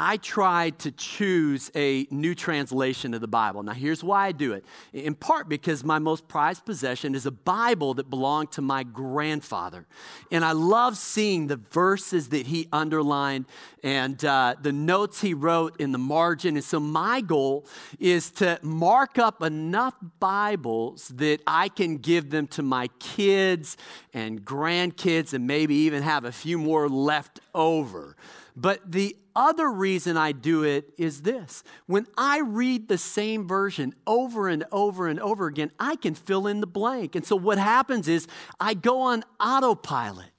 I 0.00 0.16
try 0.18 0.70
to 0.78 0.92
choose 0.92 1.72
a 1.74 2.06
new 2.12 2.32
translation 2.32 3.14
of 3.14 3.20
the 3.20 3.26
Bible. 3.26 3.64
Now, 3.64 3.72
here's 3.72 4.04
why 4.04 4.26
I 4.26 4.32
do 4.32 4.52
it. 4.52 4.64
In 4.92 5.16
part 5.16 5.48
because 5.48 5.82
my 5.82 5.98
most 5.98 6.28
prized 6.28 6.64
possession 6.64 7.16
is 7.16 7.26
a 7.26 7.32
Bible 7.32 7.94
that 7.94 8.08
belonged 8.08 8.52
to 8.52 8.62
my 8.62 8.84
grandfather. 8.84 9.88
And 10.30 10.44
I 10.44 10.52
love 10.52 10.96
seeing 10.96 11.48
the 11.48 11.56
verses 11.56 12.28
that 12.28 12.46
he 12.46 12.68
underlined 12.72 13.46
and 13.82 14.24
uh, 14.24 14.54
the 14.62 14.70
notes 14.70 15.20
he 15.20 15.34
wrote 15.34 15.80
in 15.80 15.90
the 15.90 15.98
margin. 15.98 16.54
And 16.54 16.64
so, 16.64 16.78
my 16.78 17.20
goal 17.20 17.66
is 17.98 18.30
to 18.32 18.60
mark 18.62 19.18
up 19.18 19.42
enough 19.42 19.94
Bibles 20.20 21.08
that 21.08 21.40
I 21.44 21.68
can 21.68 21.96
give 21.96 22.30
them 22.30 22.46
to 22.48 22.62
my 22.62 22.86
kids 23.00 23.76
and 24.14 24.44
grandkids 24.44 25.32
and 25.32 25.48
maybe 25.48 25.74
even 25.74 26.04
have 26.04 26.24
a 26.24 26.30
few 26.30 26.56
more 26.56 26.88
left 26.88 27.40
over. 27.52 28.14
But 28.54 28.92
the 28.92 29.16
other 29.38 29.70
reason 29.70 30.16
I 30.16 30.32
do 30.32 30.64
it 30.64 30.92
is 30.98 31.22
this 31.22 31.62
when 31.86 32.08
I 32.18 32.40
read 32.40 32.88
the 32.88 32.98
same 32.98 33.46
version 33.46 33.94
over 34.04 34.48
and 34.48 34.64
over 34.72 35.06
and 35.06 35.20
over 35.20 35.46
again, 35.46 35.70
I 35.78 35.94
can 35.94 36.14
fill 36.14 36.48
in 36.48 36.60
the 36.60 36.66
blank. 36.66 37.14
And 37.14 37.24
so 37.24 37.36
what 37.36 37.56
happens 37.56 38.08
is 38.08 38.26
I 38.58 38.74
go 38.74 39.00
on 39.00 39.24
autopilot. 39.38 40.30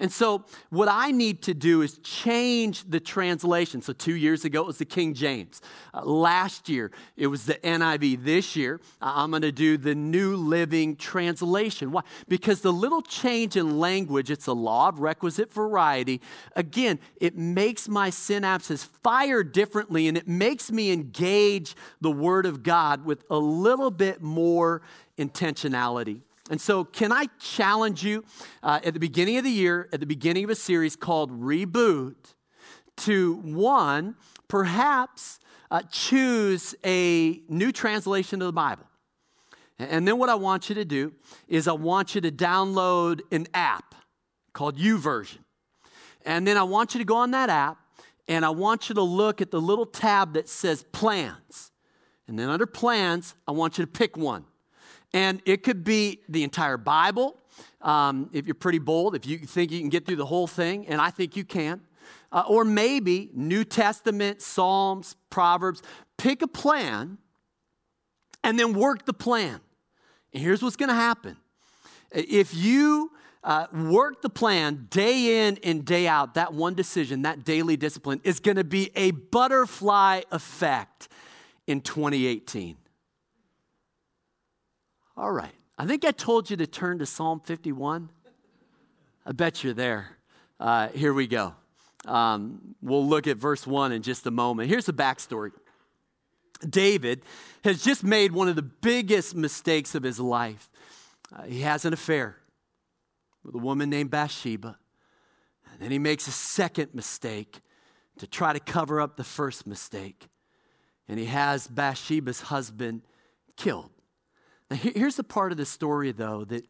And 0.00 0.12
so, 0.12 0.44
what 0.70 0.88
I 0.88 1.10
need 1.10 1.42
to 1.42 1.54
do 1.54 1.82
is 1.82 1.98
change 1.98 2.84
the 2.88 3.00
translation. 3.00 3.82
So, 3.82 3.92
two 3.92 4.14
years 4.14 4.44
ago, 4.44 4.62
it 4.62 4.66
was 4.66 4.78
the 4.78 4.84
King 4.84 5.12
James. 5.12 5.60
Uh, 5.92 6.04
last 6.04 6.68
year, 6.68 6.92
it 7.16 7.26
was 7.26 7.46
the 7.46 7.54
NIV. 7.54 8.24
This 8.24 8.54
year, 8.54 8.80
uh, 9.02 9.12
I'm 9.16 9.30
going 9.30 9.42
to 9.42 9.50
do 9.50 9.76
the 9.76 9.96
New 9.96 10.36
Living 10.36 10.94
Translation. 10.94 11.90
Why? 11.90 12.02
Because 12.28 12.60
the 12.60 12.72
little 12.72 13.02
change 13.02 13.56
in 13.56 13.80
language, 13.80 14.30
it's 14.30 14.46
a 14.46 14.52
law 14.52 14.88
of 14.88 15.00
requisite 15.00 15.52
variety. 15.52 16.20
Again, 16.54 17.00
it 17.20 17.36
makes 17.36 17.88
my 17.88 18.10
synapses 18.10 18.86
fire 18.86 19.42
differently 19.42 20.06
and 20.06 20.16
it 20.16 20.28
makes 20.28 20.70
me 20.70 20.92
engage 20.92 21.74
the 22.00 22.10
Word 22.10 22.46
of 22.46 22.62
God 22.62 23.04
with 23.04 23.24
a 23.30 23.38
little 23.38 23.90
bit 23.90 24.22
more 24.22 24.82
intentionality. 25.18 26.20
And 26.50 26.60
so, 26.60 26.84
can 26.84 27.12
I 27.12 27.26
challenge 27.38 28.02
you 28.02 28.24
uh, 28.62 28.80
at 28.82 28.94
the 28.94 29.00
beginning 29.00 29.36
of 29.36 29.44
the 29.44 29.50
year, 29.50 29.88
at 29.92 30.00
the 30.00 30.06
beginning 30.06 30.44
of 30.44 30.50
a 30.50 30.54
series 30.54 30.96
called 30.96 31.30
Reboot, 31.30 32.34
to 32.98 33.34
one, 33.36 34.16
perhaps 34.48 35.38
uh, 35.70 35.82
choose 35.90 36.74
a 36.84 37.42
new 37.48 37.70
translation 37.70 38.40
of 38.42 38.46
the 38.46 38.52
Bible. 38.52 38.84
And 39.78 40.08
then, 40.08 40.18
what 40.18 40.28
I 40.28 40.34
want 40.34 40.68
you 40.68 40.74
to 40.76 40.84
do 40.84 41.12
is, 41.46 41.68
I 41.68 41.72
want 41.72 42.14
you 42.14 42.20
to 42.22 42.32
download 42.32 43.20
an 43.30 43.46
app 43.54 43.94
called 44.52 44.78
YouVersion. 44.78 45.38
And 46.24 46.46
then, 46.46 46.56
I 46.56 46.62
want 46.62 46.94
you 46.94 46.98
to 46.98 47.04
go 47.04 47.16
on 47.16 47.30
that 47.32 47.50
app 47.50 47.78
and 48.26 48.44
I 48.44 48.50
want 48.50 48.88
you 48.88 48.94
to 48.94 49.02
look 49.02 49.40
at 49.40 49.50
the 49.50 49.60
little 49.60 49.86
tab 49.86 50.34
that 50.34 50.48
says 50.48 50.84
Plans. 50.92 51.72
And 52.26 52.38
then, 52.38 52.48
under 52.48 52.66
Plans, 52.66 53.34
I 53.46 53.52
want 53.52 53.78
you 53.78 53.84
to 53.84 53.90
pick 53.90 54.16
one. 54.16 54.44
And 55.12 55.40
it 55.44 55.62
could 55.62 55.84
be 55.84 56.20
the 56.28 56.42
entire 56.42 56.76
Bible, 56.76 57.36
um, 57.80 58.28
if 58.32 58.46
you're 58.46 58.54
pretty 58.54 58.78
bold, 58.78 59.14
if 59.14 59.26
you 59.26 59.38
think 59.38 59.70
you 59.70 59.80
can 59.80 59.88
get 59.88 60.06
through 60.06 60.16
the 60.16 60.26
whole 60.26 60.46
thing, 60.46 60.86
and 60.86 61.00
I 61.00 61.10
think 61.10 61.36
you 61.36 61.44
can. 61.44 61.80
Uh, 62.30 62.44
or 62.46 62.64
maybe 62.64 63.30
New 63.32 63.64
Testament, 63.64 64.42
Psalms, 64.42 65.16
Proverbs. 65.30 65.82
Pick 66.18 66.42
a 66.42 66.48
plan 66.48 67.18
and 68.44 68.58
then 68.58 68.74
work 68.74 69.06
the 69.06 69.12
plan. 69.12 69.60
And 70.32 70.42
here's 70.42 70.62
what's 70.62 70.76
going 70.76 70.90
to 70.90 70.94
happen 70.94 71.36
if 72.10 72.54
you 72.54 73.12
uh, 73.44 73.66
work 73.72 74.22
the 74.22 74.30
plan 74.30 74.86
day 74.90 75.46
in 75.46 75.58
and 75.62 75.84
day 75.84 76.06
out, 76.06 76.34
that 76.34 76.52
one 76.52 76.74
decision, 76.74 77.22
that 77.22 77.44
daily 77.44 77.76
discipline 77.76 78.20
is 78.24 78.40
going 78.40 78.56
to 78.56 78.64
be 78.64 78.90
a 78.96 79.10
butterfly 79.10 80.22
effect 80.32 81.08
in 81.66 81.80
2018. 81.80 82.76
All 85.18 85.32
right. 85.32 85.50
I 85.76 85.84
think 85.84 86.04
I 86.04 86.12
told 86.12 86.48
you 86.48 86.56
to 86.58 86.66
turn 86.68 87.00
to 87.00 87.06
Psalm 87.06 87.40
51. 87.40 88.08
I 89.26 89.32
bet 89.32 89.64
you're 89.64 89.74
there. 89.74 90.16
Uh, 90.60 90.88
here 90.88 91.12
we 91.12 91.26
go. 91.26 91.54
Um, 92.04 92.76
we'll 92.80 93.04
look 93.04 93.26
at 93.26 93.36
verse 93.36 93.66
1 93.66 93.90
in 93.90 94.02
just 94.02 94.28
a 94.28 94.30
moment. 94.30 94.68
Here's 94.68 94.86
the 94.86 94.92
backstory 94.92 95.50
David 96.70 97.22
has 97.64 97.82
just 97.82 98.04
made 98.04 98.30
one 98.30 98.46
of 98.46 98.54
the 98.54 98.62
biggest 98.62 99.34
mistakes 99.34 99.96
of 99.96 100.04
his 100.04 100.20
life. 100.20 100.70
Uh, 101.36 101.42
he 101.42 101.62
has 101.62 101.84
an 101.84 101.92
affair 101.92 102.36
with 103.42 103.56
a 103.56 103.58
woman 103.58 103.90
named 103.90 104.12
Bathsheba. 104.12 104.78
And 105.72 105.80
then 105.80 105.90
he 105.90 105.98
makes 105.98 106.28
a 106.28 106.32
second 106.32 106.94
mistake 106.94 107.60
to 108.18 108.28
try 108.28 108.52
to 108.52 108.60
cover 108.60 109.00
up 109.00 109.16
the 109.16 109.24
first 109.24 109.66
mistake. 109.66 110.28
And 111.08 111.18
he 111.18 111.26
has 111.26 111.66
Bathsheba's 111.66 112.42
husband 112.42 113.02
killed. 113.56 113.90
Now, 114.70 114.76
here's 114.76 115.16
the 115.16 115.24
part 115.24 115.52
of 115.52 115.58
the 115.58 115.64
story, 115.64 116.12
though, 116.12 116.44
that 116.44 116.66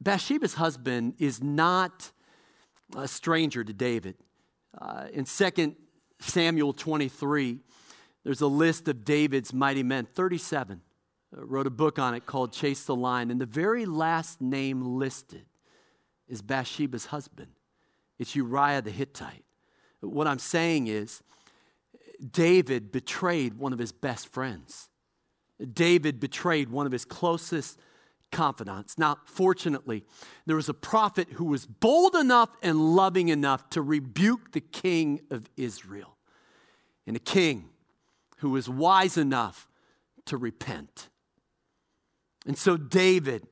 Bathsheba's 0.00 0.54
husband 0.54 1.14
is 1.18 1.42
not 1.42 2.12
a 2.94 3.08
stranger 3.08 3.64
to 3.64 3.72
David. 3.72 4.16
Uh, 4.78 5.06
in 5.12 5.24
2 5.24 5.74
Samuel 6.20 6.72
23, 6.72 7.58
there's 8.22 8.40
a 8.40 8.46
list 8.46 8.86
of 8.88 9.04
David's 9.04 9.52
mighty 9.52 9.82
men, 9.82 10.06
37. 10.06 10.82
Uh, 11.36 11.44
wrote 11.44 11.66
a 11.66 11.70
book 11.70 11.98
on 11.98 12.14
it 12.14 12.26
called 12.26 12.52
Chase 12.52 12.84
the 12.84 12.94
Lion, 12.94 13.30
And 13.30 13.40
the 13.40 13.46
very 13.46 13.86
last 13.86 14.40
name 14.40 14.98
listed 14.98 15.46
is 16.28 16.42
Bathsheba's 16.42 17.06
husband. 17.06 17.52
It's 18.18 18.36
Uriah 18.36 18.82
the 18.82 18.90
Hittite. 18.90 19.44
What 20.00 20.26
I'm 20.26 20.38
saying 20.38 20.86
is, 20.86 21.22
David 22.30 22.92
betrayed 22.92 23.54
one 23.54 23.72
of 23.72 23.78
his 23.78 23.92
best 23.92 24.28
friends. 24.28 24.88
David 25.72 26.20
betrayed 26.20 26.68
one 26.68 26.86
of 26.86 26.92
his 26.92 27.04
closest 27.04 27.78
confidants. 28.30 28.98
Now, 28.98 29.18
fortunately, 29.24 30.04
there 30.44 30.56
was 30.56 30.68
a 30.68 30.74
prophet 30.74 31.28
who 31.34 31.44
was 31.44 31.66
bold 31.66 32.14
enough 32.16 32.50
and 32.62 32.94
loving 32.96 33.28
enough 33.28 33.70
to 33.70 33.82
rebuke 33.82 34.52
the 34.52 34.60
king 34.60 35.20
of 35.30 35.48
Israel, 35.56 36.16
and 37.06 37.16
a 37.16 37.20
king 37.20 37.70
who 38.38 38.50
was 38.50 38.68
wise 38.68 39.16
enough 39.16 39.68
to 40.26 40.36
repent. 40.36 41.08
And 42.46 42.58
so 42.58 42.76
David 42.76 43.46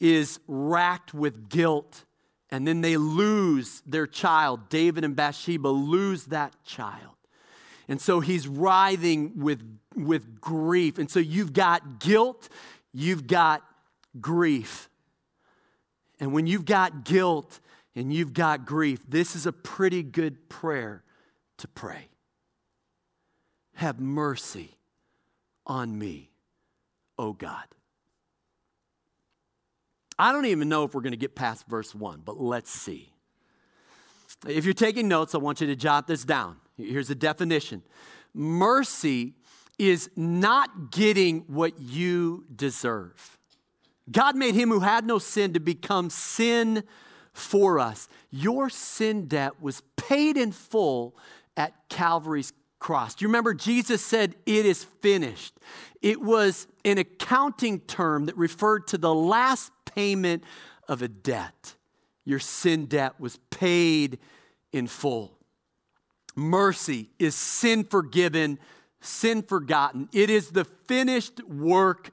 is 0.00 0.40
racked 0.46 1.14
with 1.14 1.48
guilt, 1.48 2.04
and 2.50 2.66
then 2.66 2.80
they 2.80 2.96
lose 2.96 3.82
their 3.86 4.06
child. 4.06 4.68
David 4.68 5.04
and 5.04 5.16
Bathsheba 5.16 5.68
lose 5.68 6.26
that 6.26 6.54
child. 6.64 7.15
And 7.88 8.00
so 8.00 8.20
he's 8.20 8.48
writhing 8.48 9.38
with, 9.38 9.62
with 9.94 10.40
grief. 10.40 10.98
And 10.98 11.10
so 11.10 11.20
you've 11.20 11.52
got 11.52 12.00
guilt, 12.00 12.48
you've 12.92 13.26
got 13.26 13.62
grief. 14.20 14.88
And 16.18 16.32
when 16.32 16.46
you've 16.46 16.64
got 16.64 17.04
guilt 17.04 17.60
and 17.94 18.12
you've 18.12 18.32
got 18.32 18.66
grief, 18.66 19.04
this 19.08 19.36
is 19.36 19.46
a 19.46 19.52
pretty 19.52 20.02
good 20.02 20.48
prayer 20.48 21.04
to 21.58 21.68
pray. 21.68 22.08
Have 23.74 24.00
mercy 24.00 24.76
on 25.66 25.98
me, 25.98 26.30
O 27.18 27.32
God. 27.32 27.64
I 30.18 30.32
don't 30.32 30.46
even 30.46 30.68
know 30.68 30.84
if 30.84 30.94
we're 30.94 31.02
going 31.02 31.12
to 31.12 31.18
get 31.18 31.34
past 31.34 31.66
verse 31.68 31.94
1, 31.94 32.22
but 32.24 32.40
let's 32.40 32.70
see. 32.70 33.12
If 34.46 34.64
you're 34.64 34.74
taking 34.74 35.08
notes, 35.08 35.34
I 35.34 35.38
want 35.38 35.60
you 35.60 35.66
to 35.66 35.76
jot 35.76 36.06
this 36.06 36.24
down. 36.24 36.56
Here's 36.76 37.10
a 37.10 37.14
definition 37.14 37.82
mercy 38.34 39.34
is 39.78 40.10
not 40.16 40.90
getting 40.90 41.40
what 41.46 41.78
you 41.80 42.44
deserve. 42.54 43.38
God 44.10 44.36
made 44.36 44.54
him 44.54 44.70
who 44.70 44.80
had 44.80 45.04
no 45.04 45.18
sin 45.18 45.52
to 45.54 45.60
become 45.60 46.10
sin 46.10 46.84
for 47.32 47.78
us. 47.78 48.08
Your 48.30 48.70
sin 48.70 49.26
debt 49.26 49.60
was 49.60 49.82
paid 49.96 50.36
in 50.36 50.52
full 50.52 51.16
at 51.56 51.74
Calvary's 51.88 52.52
cross. 52.78 53.20
You 53.20 53.28
remember 53.28 53.52
Jesus 53.52 54.04
said, 54.04 54.34
It 54.46 54.64
is 54.64 54.84
finished? 54.84 55.54
It 56.02 56.20
was 56.20 56.66
an 56.84 56.98
accounting 56.98 57.80
term 57.80 58.26
that 58.26 58.36
referred 58.36 58.86
to 58.88 58.98
the 58.98 59.14
last 59.14 59.72
payment 59.84 60.44
of 60.88 61.02
a 61.02 61.08
debt. 61.08 61.74
Your 62.24 62.38
sin 62.38 62.86
debt 62.86 63.18
was 63.18 63.38
paid 63.50 64.18
in 64.72 64.86
full. 64.86 65.35
Mercy 66.36 67.08
is 67.18 67.34
sin 67.34 67.82
forgiven, 67.82 68.58
sin 69.00 69.42
forgotten. 69.42 70.08
It 70.12 70.30
is 70.30 70.50
the 70.50 70.64
finished 70.64 71.42
work 71.44 72.10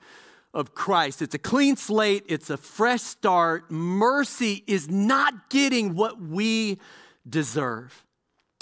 of 0.54 0.74
Christ. 0.74 1.22
It's 1.22 1.36
a 1.36 1.40
clean 1.40 1.76
slate, 1.76 2.24
it's 2.28 2.50
a 2.50 2.58
fresh 2.58 3.02
start. 3.02 3.70
Mercy 3.70 4.64
is 4.66 4.90
not 4.90 5.50
getting 5.50 5.96
what 5.96 6.22
we 6.22 6.80
deserve. 7.28 8.06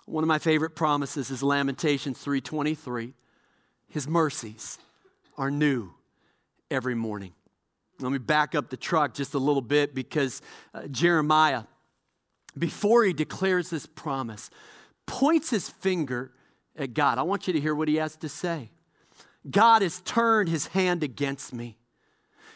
One 0.05 0.23
of 0.23 0.27
my 0.27 0.39
favorite 0.39 0.75
promises 0.75 1.29
is 1.29 1.43
Lamentations 1.43 2.17
3:23. 2.23 3.13
His 3.87 4.07
mercies 4.07 4.79
are 5.37 5.51
new 5.51 5.93
every 6.69 6.95
morning. 6.95 7.33
Let 7.99 8.11
me 8.11 8.17
back 8.17 8.55
up 8.55 8.69
the 8.69 8.77
truck 8.77 9.13
just 9.13 9.33
a 9.33 9.37
little 9.37 9.61
bit 9.61 9.93
because 9.93 10.41
uh, 10.73 10.87
Jeremiah 10.87 11.63
before 12.57 13.03
he 13.03 13.13
declares 13.13 13.69
this 13.69 13.85
promise 13.85 14.49
points 15.11 15.49
his 15.49 15.69
finger 15.69 16.31
at 16.73 16.93
God. 16.93 17.17
I 17.17 17.23
want 17.23 17.45
you 17.45 17.51
to 17.51 17.59
hear 17.59 17.75
what 17.75 17.89
he 17.89 17.95
has 17.97 18.15
to 18.15 18.29
say. 18.29 18.71
God 19.49 19.81
has 19.81 19.99
turned 20.01 20.47
his 20.47 20.67
hand 20.67 21.03
against 21.03 21.53
me. 21.53 21.77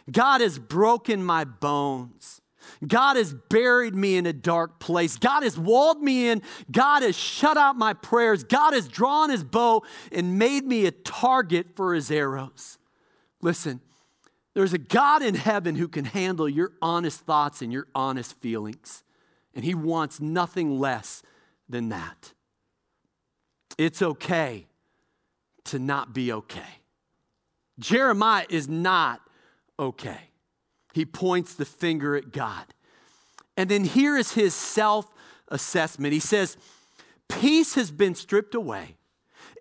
God 0.10 0.40
has 0.40 0.58
broken 0.58 1.22
my 1.22 1.44
bones. 1.44 2.40
God 2.88 3.18
has 3.18 3.34
buried 3.34 3.94
me 3.94 4.16
in 4.16 4.26
a 4.26 4.32
dark 4.32 4.80
place. 4.80 5.18
God 5.18 5.44
has 5.44 5.60
walled 5.60 6.02
me 6.02 6.30
in. 6.30 6.42
God 6.72 7.04
has 7.04 7.18
shut 7.18 7.58
out 7.58 7.76
my 7.76 7.94
prayers. 7.94 8.46
God 8.46 8.74
has 8.74 8.88
drawn 8.88 9.30
his 9.30 9.44
bow 9.44 9.84
and 10.14 10.40
made 10.40 10.64
me 10.66 10.86
a 10.86 10.92
target 10.92 11.76
for 11.76 11.94
his 11.94 12.10
arrows. 12.10 12.78
Listen, 13.42 13.82
there's 14.54 14.74
a 14.74 14.78
God 14.78 15.22
in 15.22 15.36
heaven 15.36 15.76
who 15.76 15.90
can 15.90 16.06
handle 16.06 16.48
your 16.48 16.72
honest 16.82 17.20
thoughts 17.22 17.62
and 17.62 17.74
your 17.74 17.88
honest 17.94 18.40
feelings, 18.40 19.04
and 19.54 19.66
he 19.66 19.76
wants 19.76 20.22
nothing 20.22 20.80
less 20.80 21.22
than 21.68 21.90
that. 21.90 22.32
It's 23.78 24.02
okay 24.02 24.68
to 25.66 25.80
not 25.80 26.14
be 26.14 26.32
okay. 26.32 26.82
Jeremiah 27.80 28.46
is 28.50 28.70
not 28.70 29.22
okay. 29.78 30.30
He 30.94 31.06
points 31.06 31.56
the 31.56 31.66
finger 31.66 32.16
at 32.16 32.32
God. 32.32 32.66
And 33.58 33.70
then 33.70 33.84
here 33.84 34.16
is 34.18 34.34
his 34.34 34.54
self 34.54 35.12
assessment. 35.50 36.14
He 36.14 36.20
says, 36.20 36.58
Peace 37.28 37.76
has 37.76 37.92
been 37.92 38.16
stripped 38.16 38.56
away. 38.56 38.96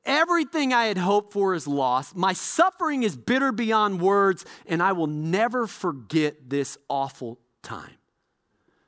Everything 0.05 0.73
I 0.73 0.85
had 0.85 0.99
hoped 0.99 1.33
for 1.33 1.55
is 1.55 1.67
lost. 1.67 2.15
My 2.15 2.35
suffering 2.35 3.03
is 3.03 3.17
bitter 3.17 3.53
beyond 3.53 4.01
words, 4.01 4.45
and 4.67 4.83
I 4.83 4.93
will 4.93 5.07
never 5.07 5.67
forget 5.67 6.51
this 6.51 6.77
awful 6.89 7.39
time. 7.63 7.97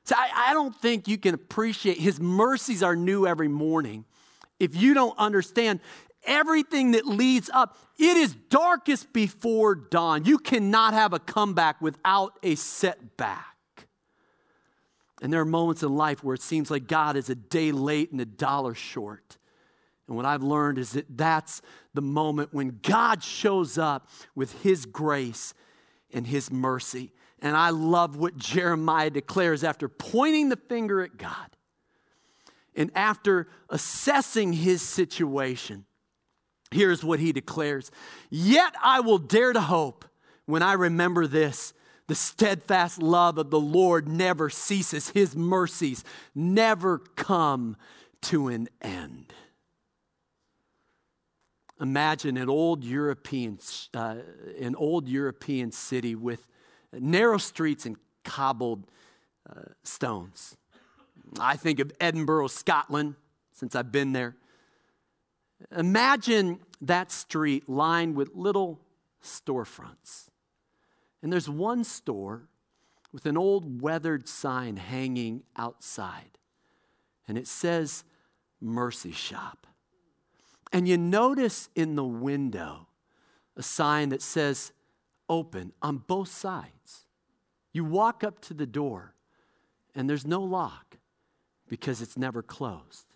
So 0.05 0.15
I, 0.17 0.51
I 0.51 0.55
don't 0.55 0.77
think 0.77 1.09
you 1.09 1.17
can 1.17 1.35
appreciate 1.35 1.99
his 1.99 2.21
mercies 2.21 2.83
are 2.83 2.95
new 2.95 3.27
every 3.27 3.49
morning 3.49 4.05
if 4.59 4.77
you 4.77 4.95
don't 4.95 5.16
understand 5.19 5.81
everything 6.27 6.92
that 6.92 7.07
leads 7.07 7.49
up. 7.51 7.79
It 7.99 8.16
is 8.16 8.35
darkest 8.35 9.12
before 9.12 9.75
dawn. 9.75 10.25
You 10.25 10.38
cannot 10.38 10.92
have 10.92 11.12
a 11.12 11.19
comeback 11.19 11.81
without 11.81 12.38
a 12.42 12.57
setback. 12.57 13.45
And 15.23 15.33
there 15.33 15.40
are 15.40 15.47
moments 15.47 15.83
in 15.83 15.97
life 15.97 16.23
where 16.23 16.35
it 16.35 16.42
seems 16.42 16.71
like 16.71 16.87
God 16.87 17.16
is 17.16 17.31
a 17.31 17.35
day 17.35 17.73
late 17.73 18.12
and 18.12 18.21
a 18.21 18.27
dollar 18.27 18.75
short. 18.75 19.38
And 20.07 20.16
what 20.16 20.27
I've 20.27 20.42
learned 20.42 20.79
is 20.79 20.92
that 20.92 21.07
that's 21.16 21.62
the 21.95 22.03
moment 22.03 22.53
when 22.53 22.81
God 22.83 23.23
shows 23.23 23.79
up 23.79 24.11
with 24.35 24.62
His 24.62 24.85
grace 24.85 25.55
and 26.12 26.27
His 26.27 26.51
mercy. 26.51 27.12
And 27.40 27.57
I 27.57 27.71
love 27.71 28.16
what 28.16 28.37
Jeremiah 28.37 29.11
declares 29.11 29.64
after 29.64 29.88
pointing 29.88 30.51
the 30.51 30.57
finger 30.57 31.01
at 31.01 31.16
God 31.16 31.56
and 32.77 32.91
after 32.95 33.49
assessing 33.71 34.53
his 34.53 34.83
situation. 34.83 35.87
Here's 36.71 37.03
what 37.03 37.21
he 37.21 37.33
declares 37.33 37.91
Yet 38.31 38.75
I 38.83 39.01
will 39.01 39.19
dare 39.19 39.53
to 39.53 39.61
hope 39.61 40.05
when 40.45 40.62
I 40.62 40.75
remember 40.75 41.27
this. 41.27 41.73
The 42.09 42.15
steadfast 42.15 43.03
love 43.03 43.37
of 43.37 43.51
the 43.51 43.59
Lord 43.59 44.07
never 44.07 44.49
ceases, 44.49 45.09
his 45.11 45.35
mercies 45.35 46.05
never 46.37 46.99
come 46.99 47.77
to 48.23 48.47
an 48.47 48.69
end. 48.81 49.33
Imagine 51.81 52.37
an 52.37 52.49
old 52.49 52.85
European, 52.85 53.59
uh, 53.93 54.17
an 54.61 54.77
old 54.77 55.09
European 55.09 55.73
city 55.73 56.15
with 56.15 56.47
narrow 56.93 57.39
streets 57.39 57.87
and 57.87 57.97
cobbled 58.25 58.87
uh, 59.49 59.61
stones. 59.83 60.57
I 61.39 61.57
think 61.57 61.81
of 61.81 61.93
Edinburgh, 62.01 62.49
Scotland, 62.49 63.15
since 63.53 63.75
I've 63.75 63.93
been 63.93 64.12
there. 64.12 64.37
Imagine 65.77 66.61
that 66.81 67.11
street 67.11 67.69
lined 67.69 68.17
with 68.17 68.31
little 68.35 68.81
storefronts. 69.23 70.29
And 71.23 71.33
there's 71.33 71.49
one 71.49 71.85
store 71.85 72.49
with 73.12 73.27
an 73.27 73.37
old 73.37 73.81
weathered 73.81 74.29
sign 74.29 74.77
hanging 74.77 75.43
outside. 75.57 76.39
And 77.27 77.39
it 77.39 77.47
says 77.47 78.05
Mercy 78.61 79.12
Shop. 79.12 79.67
And 80.73 80.87
you 80.87 80.99
notice 80.99 81.69
in 81.75 81.97
the 81.97 82.05
window 82.05 82.89
a 83.57 83.62
sign 83.62 84.11
that 84.11 84.23
says 84.23 84.73
open 85.29 85.73
on 85.81 85.99
both 85.99 86.29
sides. 86.29 87.07
You 87.73 87.85
walk 87.85 88.23
up 88.23 88.41
to 88.43 88.55
the 88.55 88.67
door 88.67 89.15
and 89.95 90.09
there's 90.09 90.27
no 90.27 90.43
lock 90.43 90.99
because 91.69 92.01
it's 92.03 92.17
never 92.17 92.43
closed. 92.43 93.07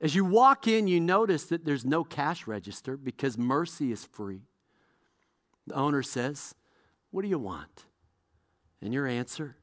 As 0.00 0.14
you 0.14 0.24
walk 0.24 0.66
in, 0.66 0.88
you 0.88 1.00
notice 1.00 1.44
that 1.44 1.64
there's 1.64 1.84
no 1.84 2.02
cash 2.02 2.46
register 2.46 2.96
because 2.96 3.38
mercy 3.38 3.92
is 3.92 4.04
free. 4.04 4.42
The 5.66 5.74
owner 5.74 6.02
says, 6.02 6.54
What 7.10 7.22
do 7.22 7.28
you 7.28 7.38
want? 7.38 7.86
And 8.80 8.92
your 8.92 9.06
answer 9.06 9.56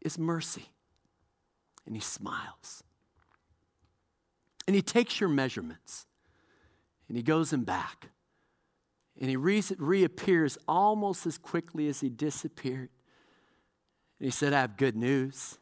is 0.00 0.18
mercy. 0.18 0.70
And 1.86 1.94
he 1.94 2.00
smiles. 2.00 2.82
And 4.66 4.74
he 4.74 4.82
takes 4.82 5.20
your 5.20 5.28
measurements 5.28 6.06
and 7.08 7.16
he 7.16 7.22
goes 7.22 7.52
and 7.52 7.64
back. 7.64 8.08
And 9.20 9.28
he 9.28 9.36
re- 9.36 9.62
reappears 9.78 10.56
almost 10.68 11.26
as 11.26 11.38
quickly 11.38 11.88
as 11.88 12.00
he 12.00 12.08
disappeared. 12.08 12.90
And 14.18 14.26
he 14.26 14.30
said, 14.30 14.52
I 14.52 14.60
have 14.60 14.76
good 14.76 14.96
news. 14.96 15.58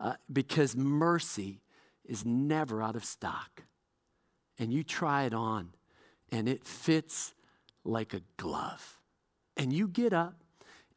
Uh, 0.00 0.14
because 0.32 0.74
mercy 0.74 1.60
is 2.06 2.24
never 2.24 2.82
out 2.82 2.96
of 2.96 3.04
stock. 3.04 3.64
And 4.58 4.72
you 4.72 4.82
try 4.82 5.24
it 5.24 5.34
on, 5.34 5.74
and 6.32 6.48
it 6.48 6.64
fits 6.64 7.34
like 7.84 8.14
a 8.14 8.22
glove. 8.38 8.98
And 9.56 9.72
you 9.72 9.86
get 9.86 10.12
up 10.12 10.34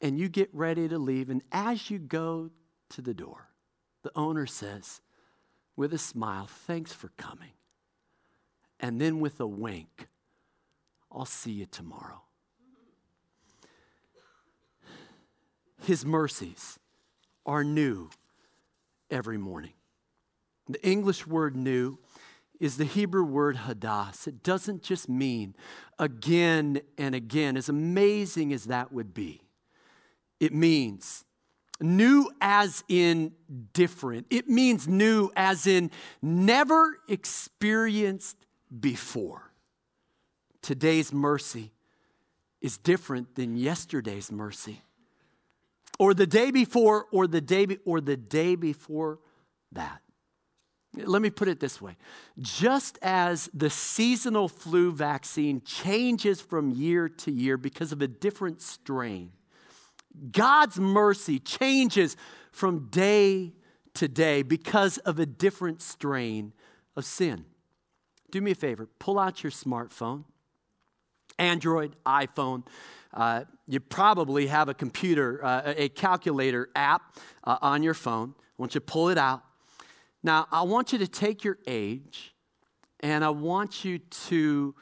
and 0.01 0.17
you 0.17 0.29
get 0.29 0.49
ready 0.53 0.87
to 0.87 0.97
leave. 0.97 1.29
And 1.29 1.41
as 1.51 1.89
you 1.89 1.99
go 1.99 2.51
to 2.89 3.01
the 3.01 3.13
door, 3.13 3.49
the 4.03 4.11
owner 4.15 4.45
says, 4.45 5.01
with 5.75 5.93
a 5.93 5.97
smile, 5.97 6.47
Thanks 6.47 6.93
for 6.93 7.09
coming. 7.17 7.51
And 8.79 8.99
then 8.99 9.19
with 9.19 9.39
a 9.39 9.47
wink, 9.47 10.07
I'll 11.11 11.25
see 11.25 11.51
you 11.51 11.65
tomorrow. 11.65 12.21
His 15.81 16.05
mercies 16.05 16.79
are 17.45 17.63
new 17.63 18.09
every 19.13 19.37
morning. 19.37 19.73
The 20.67 20.85
English 20.85 21.27
word 21.27 21.55
new 21.55 21.99
is 22.59 22.77
the 22.77 22.85
Hebrew 22.85 23.23
word 23.23 23.57
hadas. 23.57 24.27
It 24.27 24.43
doesn't 24.43 24.81
just 24.81 25.07
mean 25.07 25.55
again 25.99 26.81
and 26.97 27.13
again, 27.13 27.55
as 27.55 27.69
amazing 27.69 28.51
as 28.51 28.65
that 28.65 28.91
would 28.91 29.13
be. 29.13 29.41
It 30.39 30.53
means 30.53 31.25
new 31.79 32.29
as 32.41 32.83
in 32.87 33.33
different. 33.73 34.27
It 34.29 34.49
means 34.49 34.87
new 34.87 35.29
as 35.35 35.67
in 35.67 35.91
never 36.21 36.97
experienced 37.07 38.37
before. 38.79 39.51
Today's 40.61 41.13
mercy 41.13 41.71
is 42.61 42.77
different 42.77 43.35
than 43.35 43.57
yesterday's 43.57 44.31
mercy 44.31 44.81
or 45.99 46.13
the 46.13 46.27
day 46.27 46.51
before 46.51 47.05
or 47.11 47.27
the 47.27 47.41
day 47.41 47.65
be, 47.65 47.77
or 47.85 48.01
the 48.01 48.17
day 48.17 48.55
before 48.55 49.19
that. 49.71 50.01
Let 50.95 51.21
me 51.21 51.31
put 51.31 51.47
it 51.47 51.59
this 51.59 51.81
way. 51.81 51.97
Just 52.39 52.99
as 53.01 53.49
the 53.53 53.69
seasonal 53.69 54.47
flu 54.47 54.91
vaccine 54.91 55.61
changes 55.65 56.39
from 56.39 56.69
year 56.69 57.09
to 57.09 57.31
year 57.31 57.57
because 57.57 57.91
of 57.91 58.01
a 58.01 58.07
different 58.07 58.61
strain, 58.61 59.31
God's 60.31 60.79
mercy 60.79 61.39
changes 61.39 62.15
from 62.51 62.89
day 62.89 63.53
to 63.95 64.07
day 64.07 64.43
because 64.43 64.99
of 64.99 65.17
a 65.17 65.25
different 65.25 65.81
strain 65.81 66.53
of 66.95 67.05
sin. 67.05 67.45
Do 68.31 68.41
me 68.41 68.51
a 68.51 68.55
favor, 68.55 68.87
pull 68.99 69.17
out 69.17 69.43
your 69.43 69.51
smartphone, 69.51 70.25
Android, 71.39 71.95
iPhone, 72.05 72.63
uh, 73.13 73.43
you 73.67 73.79
probably 73.79 74.47
have 74.47 74.69
a 74.69 74.73
computer, 74.73 75.43
uh, 75.43 75.73
a 75.77 75.89
calculator 75.89 76.69
app 76.75 77.17
uh, 77.43 77.57
on 77.61 77.83
your 77.83 77.93
phone. 77.93 78.33
I 78.37 78.41
want 78.57 78.75
you 78.75 78.79
to 78.79 78.85
pull 78.85 79.09
it 79.09 79.17
out. 79.17 79.43
Now, 80.23 80.47
I 80.51 80.63
want 80.63 80.93
you 80.93 80.99
to 80.99 81.07
take 81.07 81.43
your 81.43 81.57
age 81.67 82.33
and 83.01 83.23
I 83.23 83.29
want 83.29 83.83
you 83.83 83.99
to 83.99 84.73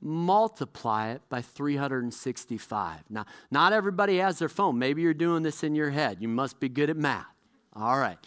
multiply 0.00 1.10
it 1.10 1.22
by 1.28 1.42
365. 1.42 3.00
Now, 3.08 3.26
not 3.50 3.72
everybody 3.72 4.18
has 4.18 4.38
their 4.38 4.48
phone. 4.48 4.78
Maybe 4.78 5.02
you're 5.02 5.14
doing 5.14 5.42
this 5.42 5.62
in 5.62 5.74
your 5.74 5.90
head. 5.90 6.18
You 6.20 6.28
must 6.28 6.60
be 6.60 6.68
good 6.68 6.90
at 6.90 6.96
math. 6.96 7.26
All 7.74 7.98
right. 7.98 8.18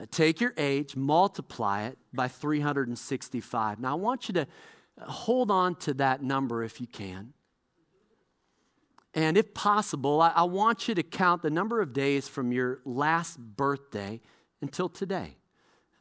Uh, 0.00 0.06
take 0.10 0.40
your 0.40 0.54
age, 0.56 0.96
multiply 0.96 1.84
it 1.84 1.98
by 2.12 2.28
365. 2.28 3.78
Now, 3.78 3.92
I 3.92 3.94
want 3.94 4.28
you 4.28 4.34
to 4.34 4.46
hold 5.00 5.50
on 5.50 5.74
to 5.76 5.94
that 5.94 6.22
number 6.22 6.62
if 6.62 6.80
you 6.80 6.86
can. 6.86 7.32
And 9.14 9.36
if 9.36 9.52
possible, 9.52 10.22
I, 10.22 10.30
I, 10.30 10.44
want 10.44 10.88
you 10.88 10.94
to 10.94 11.02
count 11.02 11.42
the 11.42 11.50
number 11.50 11.82
of 11.82 11.92
days 11.92 12.28
from 12.28 12.50
your 12.50 12.80
last 12.86 13.38
birthday 13.38 14.22
until 14.62 14.88
today. 14.88 15.36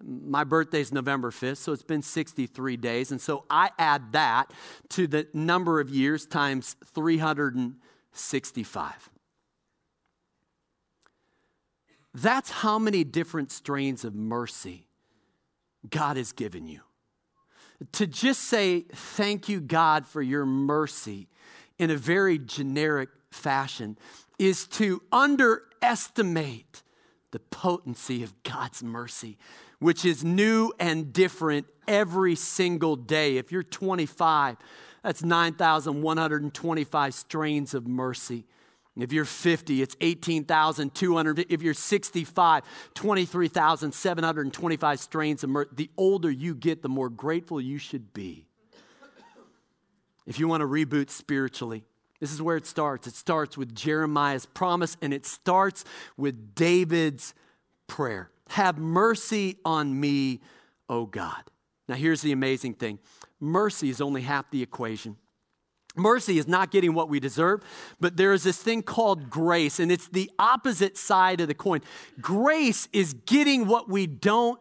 My 0.01 0.45
birthday 0.45 0.80
is 0.80 0.93
November 0.93 1.30
5th, 1.30 1.58
so 1.58 1.73
it's 1.73 1.84
been 1.84 2.01
63 2.01 2.77
days. 2.77 3.12
And 3.12 3.19
so 3.19 3.43
I 3.49 3.71
add 3.77 4.13
that 4.13 4.54
to 4.89 5.08
the 5.08 5.27
number 5.34 5.82
of 5.82 5.89
years 5.89 6.25
times 6.25 6.77
365. 6.93 9.10
That's 12.13 12.49
how 12.49 12.80
many 12.80 13.04
different 13.04 13.51
strains 13.51 14.04
of 14.04 14.15
mercy 14.15 14.88
God 15.89 16.17
has 16.17 16.32
given 16.32 16.67
you. 16.67 16.82
To 17.94 18.08
just 18.08 18.44
say, 18.44 18.86
Thank 18.91 19.50
you, 19.50 19.60
God, 19.60 20.06
for 20.06 20.22
your 20.22 20.46
mercy 20.46 21.28
in 21.80 21.89
a 21.89 21.98
very 21.98 22.38
generic 22.38 23.10
fashion 23.32 23.98
is 24.38 24.67
to 24.67 25.02
underestimate 25.12 26.84
the 27.32 27.39
potency 27.39 28.24
of 28.24 28.34
God's 28.44 28.84
mercy, 28.84 29.38
which 29.80 30.06
is 30.06 30.24
new 30.24 30.72
and 30.80 31.12
different 31.12 31.65
every 31.88 32.36
single 32.36 32.96
day. 32.96 33.38
If 33.38 33.52
you're 33.52 33.63
25, 33.63 34.58
that's 35.04 35.24
9,125 35.24 37.13
strains 37.13 37.74
of 37.74 37.88
mercy. 37.88 38.46
If 39.02 39.14
you're 39.14 39.26
50, 39.26 39.82
it's 39.82 39.96
18,200. 40.02 41.46
If 41.50 41.62
you're 41.62 41.74
65, 41.74 42.64
23,725 42.94 45.00
strains 45.00 45.44
of. 45.44 45.50
The 45.74 45.90
older 45.98 46.30
you 46.30 46.56
get, 46.56 46.82
the 46.82 46.90
more 46.90 47.10
grateful 47.10 47.60
you 47.60 47.78
should 47.78 48.14
be 48.14 48.46
if 50.26 50.40
you 50.40 50.48
want 50.48 50.62
to 50.62 50.68
reboot 50.68 51.10
spiritually, 51.10 51.84
this 52.20 52.32
is 52.32 52.42
where 52.42 52.56
it 52.56 52.66
starts. 52.66 53.08
It 53.08 53.16
starts 53.16 53.58
with 53.58 53.76
Jeremiah's 53.76 54.46
promise 54.46 54.96
and 55.02 55.14
it 55.14 55.26
starts 55.26 55.84
with 56.18 56.56
David's 56.56 57.34
prayer 57.88 58.30
Have 58.50 58.78
mercy 58.78 59.58
on 59.66 60.00
me, 60.00 60.40
O 60.88 61.06
God. 61.06 61.44
Now, 61.88 61.96
here's 61.96 62.22
the 62.22 62.32
amazing 62.32 62.76
thing 62.76 63.00
mercy 63.40 63.90
is 63.90 64.00
only 64.00 64.22
half 64.22 64.50
the 64.52 64.62
equation. 64.62 65.18
Mercy 65.95 66.38
is 66.38 66.47
not 66.47 66.71
getting 66.71 66.93
what 66.93 67.10
we 67.10 67.19
deserve, 67.19 67.62
but 67.99 68.15
there 68.15 68.32
is 68.32 68.43
this 68.43 68.62
thing 68.62 68.82
called 68.82 69.30
grace, 69.30 69.80
and 69.80 69.91
it's 69.91 70.08
the 70.08 70.32
opposite 70.39 70.97
side 70.97 71.41
of 71.41 71.47
the 71.47 71.54
coin. 71.54 71.82
Grace 72.21 72.88
is 72.93 73.13
getting 73.25 73.67
what 73.67 73.89
we 73.89 74.08
don't 74.08 74.60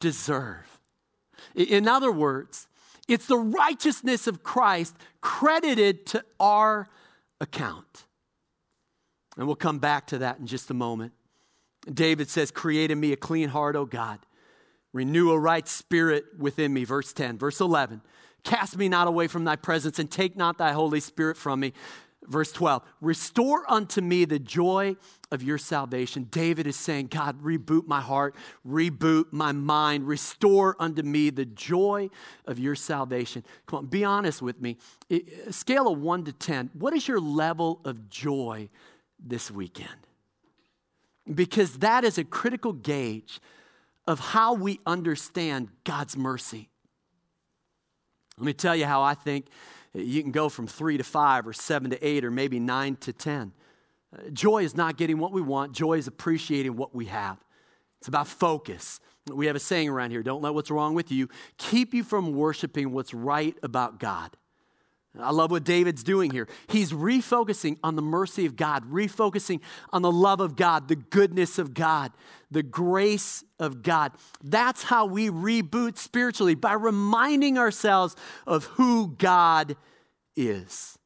deserve. 0.00 0.80
In 1.54 1.88
other 1.88 2.12
words, 2.12 2.68
it's 3.08 3.26
the 3.26 3.38
righteousness 3.38 4.26
of 4.26 4.42
Christ 4.42 4.94
credited 5.20 6.06
to 6.06 6.24
our 6.38 6.88
account. 7.40 8.04
And 9.36 9.46
we'll 9.46 9.56
come 9.56 9.78
back 9.78 10.06
to 10.08 10.18
that 10.18 10.38
in 10.38 10.46
just 10.46 10.70
a 10.70 10.74
moment. 10.74 11.12
David 11.92 12.28
says, 12.28 12.50
Create 12.50 12.90
in 12.90 12.98
me 12.98 13.12
a 13.12 13.16
clean 13.16 13.50
heart, 13.50 13.76
O 13.76 13.84
God. 13.84 14.18
Renew 14.92 15.30
a 15.30 15.38
right 15.38 15.68
spirit 15.68 16.24
within 16.38 16.72
me. 16.72 16.84
Verse 16.84 17.12
10. 17.12 17.38
Verse 17.38 17.60
11. 17.60 18.00
Cast 18.46 18.78
me 18.78 18.88
not 18.88 19.08
away 19.08 19.26
from 19.26 19.44
thy 19.44 19.56
presence 19.56 19.98
and 19.98 20.08
take 20.08 20.36
not 20.36 20.56
thy 20.56 20.70
Holy 20.70 21.00
Spirit 21.00 21.36
from 21.36 21.60
me. 21.60 21.72
Verse 22.28 22.50
12, 22.52 22.82
restore 23.00 23.70
unto 23.70 24.00
me 24.00 24.24
the 24.24 24.38
joy 24.38 24.96
of 25.30 25.42
your 25.42 25.58
salvation. 25.58 26.28
David 26.30 26.66
is 26.66 26.76
saying, 26.76 27.08
God, 27.08 27.42
reboot 27.42 27.86
my 27.86 28.00
heart, 28.00 28.34
reboot 28.66 29.26
my 29.32 29.52
mind, 29.52 30.06
restore 30.06 30.76
unto 30.78 31.02
me 31.02 31.30
the 31.30 31.44
joy 31.44 32.08
of 32.46 32.58
your 32.58 32.74
salvation. 32.74 33.44
Come 33.66 33.78
on, 33.80 33.86
be 33.86 34.04
honest 34.04 34.42
with 34.42 34.60
me. 34.60 34.76
Scale 35.50 35.88
of 35.88 36.00
one 36.00 36.24
to 36.24 36.32
10, 36.32 36.70
what 36.74 36.94
is 36.94 37.06
your 37.06 37.20
level 37.20 37.80
of 37.84 38.08
joy 38.08 38.68
this 39.24 39.50
weekend? 39.50 40.06
Because 41.32 41.78
that 41.78 42.04
is 42.04 42.16
a 42.16 42.24
critical 42.24 42.72
gauge 42.72 43.40
of 44.06 44.20
how 44.20 44.54
we 44.54 44.78
understand 44.86 45.68
God's 45.84 46.16
mercy. 46.16 46.70
Let 48.38 48.44
me 48.44 48.52
tell 48.52 48.76
you 48.76 48.84
how 48.84 49.02
I 49.02 49.14
think 49.14 49.46
you 49.94 50.22
can 50.22 50.30
go 50.30 50.48
from 50.48 50.66
three 50.66 50.98
to 50.98 51.04
five, 51.04 51.46
or 51.46 51.52
seven 51.52 51.90
to 51.90 52.06
eight, 52.06 52.24
or 52.24 52.30
maybe 52.30 52.60
nine 52.60 52.96
to 52.96 53.12
10. 53.12 53.52
Uh, 54.14 54.30
joy 54.30 54.62
is 54.62 54.76
not 54.76 54.96
getting 54.96 55.18
what 55.18 55.32
we 55.32 55.40
want, 55.40 55.72
joy 55.72 55.94
is 55.94 56.06
appreciating 56.06 56.76
what 56.76 56.94
we 56.94 57.06
have. 57.06 57.38
It's 57.98 58.08
about 58.08 58.28
focus. 58.28 59.00
We 59.26 59.46
have 59.46 59.56
a 59.56 59.60
saying 59.60 59.88
around 59.88 60.10
here 60.10 60.22
don't 60.22 60.42
let 60.42 60.54
what's 60.54 60.70
wrong 60.70 60.94
with 60.94 61.10
you 61.10 61.28
keep 61.58 61.94
you 61.94 62.04
from 62.04 62.34
worshiping 62.34 62.92
what's 62.92 63.12
right 63.12 63.56
about 63.62 63.98
God. 63.98 64.36
I 65.20 65.30
love 65.30 65.50
what 65.50 65.64
David's 65.64 66.04
doing 66.04 66.30
here. 66.30 66.48
He's 66.68 66.92
refocusing 66.92 67.78
on 67.82 67.96
the 67.96 68.02
mercy 68.02 68.46
of 68.46 68.56
God, 68.56 68.90
refocusing 68.90 69.60
on 69.92 70.02
the 70.02 70.12
love 70.12 70.40
of 70.40 70.56
God, 70.56 70.88
the 70.88 70.96
goodness 70.96 71.58
of 71.58 71.74
God, 71.74 72.12
the 72.50 72.62
grace 72.62 73.44
of 73.58 73.82
God. 73.82 74.12
That's 74.42 74.82
how 74.82 75.06
we 75.06 75.30
reboot 75.30 75.98
spiritually 75.98 76.54
by 76.54 76.74
reminding 76.74 77.58
ourselves 77.58 78.16
of 78.46 78.64
who 78.64 79.14
God 79.16 79.76
is. 80.36 80.98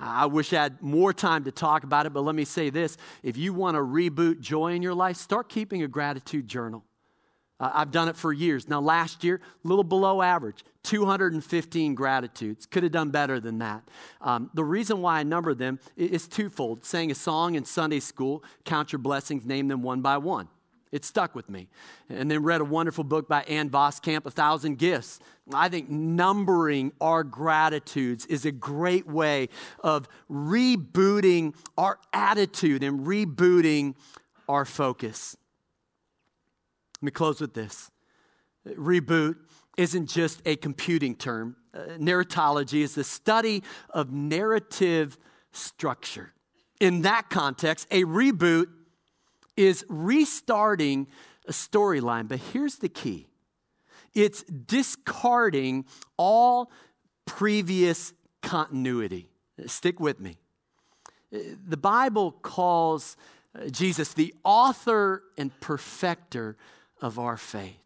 I 0.00 0.26
wish 0.26 0.52
I 0.52 0.62
had 0.64 0.82
more 0.82 1.12
time 1.12 1.44
to 1.44 1.50
talk 1.50 1.82
about 1.82 2.06
it, 2.06 2.12
but 2.12 2.20
let 2.20 2.34
me 2.34 2.44
say 2.44 2.70
this. 2.70 2.96
If 3.22 3.36
you 3.36 3.54
want 3.54 3.76
to 3.76 3.80
reboot 3.80 4.40
joy 4.40 4.74
in 4.74 4.82
your 4.82 4.94
life, 4.94 5.16
start 5.16 5.48
keeping 5.48 5.82
a 5.82 5.88
gratitude 5.88 6.46
journal. 6.46 6.84
Uh, 7.60 7.70
I've 7.74 7.90
done 7.90 8.08
it 8.08 8.16
for 8.16 8.32
years. 8.32 8.68
Now, 8.68 8.80
last 8.80 9.24
year, 9.24 9.40
a 9.64 9.68
little 9.68 9.84
below 9.84 10.22
average, 10.22 10.64
215 10.84 11.94
gratitudes. 11.94 12.66
Could 12.66 12.82
have 12.84 12.92
done 12.92 13.10
better 13.10 13.40
than 13.40 13.58
that. 13.58 13.82
Um, 14.20 14.50
the 14.54 14.64
reason 14.64 15.02
why 15.02 15.20
I 15.20 15.22
number 15.24 15.54
them 15.54 15.80
is 15.96 16.28
twofold. 16.28 16.84
Saying 16.84 17.10
a 17.10 17.14
song 17.14 17.56
in 17.56 17.64
Sunday 17.64 18.00
school, 18.00 18.44
count 18.64 18.92
your 18.92 19.00
blessings, 19.00 19.44
name 19.44 19.68
them 19.68 19.82
one 19.82 20.02
by 20.02 20.18
one. 20.18 20.48
It 20.90 21.04
stuck 21.04 21.34
with 21.34 21.50
me. 21.50 21.68
And 22.08 22.30
then 22.30 22.42
read 22.42 22.60
a 22.60 22.64
wonderful 22.64 23.04
book 23.04 23.28
by 23.28 23.42
Ann 23.42 23.68
Voskamp, 23.68 24.24
A 24.24 24.30
Thousand 24.30 24.78
Gifts. 24.78 25.20
I 25.52 25.68
think 25.68 25.90
numbering 25.90 26.92
our 27.00 27.24
gratitudes 27.24 28.24
is 28.26 28.46
a 28.46 28.52
great 28.52 29.06
way 29.06 29.48
of 29.80 30.08
rebooting 30.30 31.54
our 31.76 31.98
attitude 32.12 32.82
and 32.82 33.00
rebooting 33.00 33.94
our 34.48 34.64
focus. 34.64 35.36
Let 37.00 37.06
me 37.06 37.10
close 37.12 37.40
with 37.40 37.54
this. 37.54 37.90
Reboot 38.66 39.36
isn't 39.76 40.06
just 40.08 40.42
a 40.44 40.56
computing 40.56 41.14
term. 41.14 41.56
Uh, 41.72 41.96
narratology 41.98 42.80
is 42.80 42.94
the 42.94 43.04
study 43.04 43.62
of 43.90 44.12
narrative 44.12 45.16
structure. 45.52 46.32
In 46.80 47.02
that 47.02 47.30
context, 47.30 47.86
a 47.90 48.04
reboot 48.04 48.66
is 49.56 49.84
restarting 49.88 51.06
a 51.46 51.52
storyline. 51.52 52.28
But 52.28 52.40
here's 52.52 52.76
the 52.76 52.88
key 52.88 53.26
it's 54.14 54.42
discarding 54.42 55.84
all 56.16 56.72
previous 57.26 58.12
continuity. 58.42 59.28
Stick 59.66 60.00
with 60.00 60.18
me. 60.18 60.38
The 61.30 61.76
Bible 61.76 62.32
calls 62.32 63.16
uh, 63.54 63.68
Jesus 63.68 64.14
the 64.14 64.34
author 64.44 65.22
and 65.36 65.58
perfecter 65.60 66.56
of 67.00 67.18
our 67.18 67.36
faith. 67.36 67.76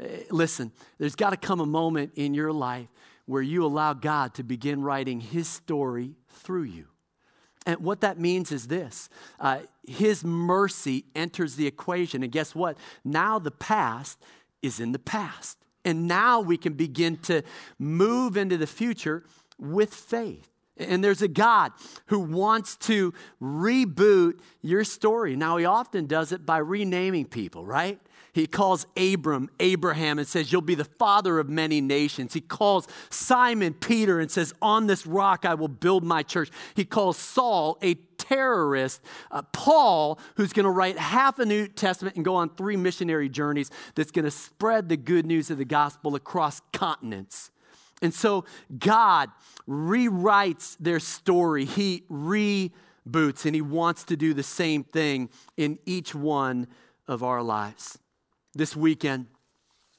Eh, 0.00 0.22
listen, 0.30 0.72
there's 0.98 1.16
got 1.16 1.30
to 1.30 1.36
come 1.36 1.60
a 1.60 1.66
moment 1.66 2.12
in 2.14 2.34
your 2.34 2.52
life 2.52 2.88
where 3.26 3.42
you 3.42 3.64
allow 3.64 3.92
God 3.92 4.34
to 4.34 4.42
begin 4.42 4.82
writing 4.82 5.20
His 5.20 5.48
story 5.48 6.14
through 6.30 6.62
you. 6.64 6.86
And 7.66 7.80
what 7.80 8.00
that 8.00 8.18
means 8.18 8.50
is 8.50 8.68
this 8.68 9.10
uh, 9.38 9.60
His 9.86 10.24
mercy 10.24 11.04
enters 11.14 11.56
the 11.56 11.66
equation. 11.66 12.22
And 12.22 12.32
guess 12.32 12.54
what? 12.54 12.78
Now 13.04 13.38
the 13.38 13.50
past 13.50 14.18
is 14.62 14.80
in 14.80 14.92
the 14.92 14.98
past. 14.98 15.58
And 15.84 16.08
now 16.08 16.40
we 16.40 16.56
can 16.56 16.74
begin 16.74 17.16
to 17.18 17.42
move 17.78 18.36
into 18.36 18.56
the 18.56 18.66
future 18.66 19.24
with 19.58 19.94
faith. 19.94 20.48
And 20.76 21.02
there's 21.02 21.22
a 21.22 21.28
God 21.28 21.72
who 22.06 22.20
wants 22.20 22.76
to 22.76 23.12
reboot 23.42 24.38
your 24.62 24.84
story. 24.84 25.34
Now, 25.34 25.56
He 25.56 25.64
often 25.64 26.06
does 26.06 26.30
it 26.32 26.46
by 26.46 26.58
renaming 26.58 27.26
people, 27.26 27.66
right? 27.66 28.00
He 28.32 28.46
calls 28.46 28.86
Abram 28.96 29.48
Abraham 29.58 30.18
and 30.18 30.26
says, 30.26 30.52
You'll 30.52 30.60
be 30.62 30.74
the 30.74 30.84
father 30.84 31.38
of 31.38 31.48
many 31.48 31.80
nations. 31.80 32.34
He 32.34 32.40
calls 32.40 32.86
Simon 33.10 33.74
Peter 33.74 34.20
and 34.20 34.30
says, 34.30 34.52
On 34.60 34.86
this 34.86 35.06
rock 35.06 35.44
I 35.44 35.54
will 35.54 35.68
build 35.68 36.04
my 36.04 36.22
church. 36.22 36.50
He 36.74 36.84
calls 36.84 37.16
Saul 37.16 37.78
a 37.82 37.94
terrorist. 38.18 39.02
Uh, 39.30 39.42
Paul, 39.52 40.18
who's 40.36 40.52
going 40.52 40.64
to 40.64 40.70
write 40.70 40.98
half 40.98 41.38
a 41.38 41.46
New 41.46 41.68
Testament 41.68 42.16
and 42.16 42.24
go 42.24 42.34
on 42.34 42.50
three 42.50 42.76
missionary 42.76 43.28
journeys, 43.28 43.70
that's 43.94 44.10
going 44.10 44.24
to 44.24 44.30
spread 44.30 44.88
the 44.88 44.96
good 44.96 45.26
news 45.26 45.50
of 45.50 45.58
the 45.58 45.64
gospel 45.64 46.14
across 46.14 46.60
continents. 46.72 47.50
And 48.02 48.14
so 48.14 48.44
God 48.78 49.30
rewrites 49.68 50.76
their 50.78 51.00
story. 51.00 51.64
He 51.64 52.04
reboots, 52.10 53.44
and 53.44 53.54
He 53.54 53.62
wants 53.62 54.04
to 54.04 54.16
do 54.16 54.34
the 54.34 54.42
same 54.42 54.84
thing 54.84 55.30
in 55.56 55.78
each 55.86 56.14
one 56.14 56.68
of 57.08 57.22
our 57.22 57.42
lives 57.42 57.98
this 58.58 58.76
weekend, 58.76 59.26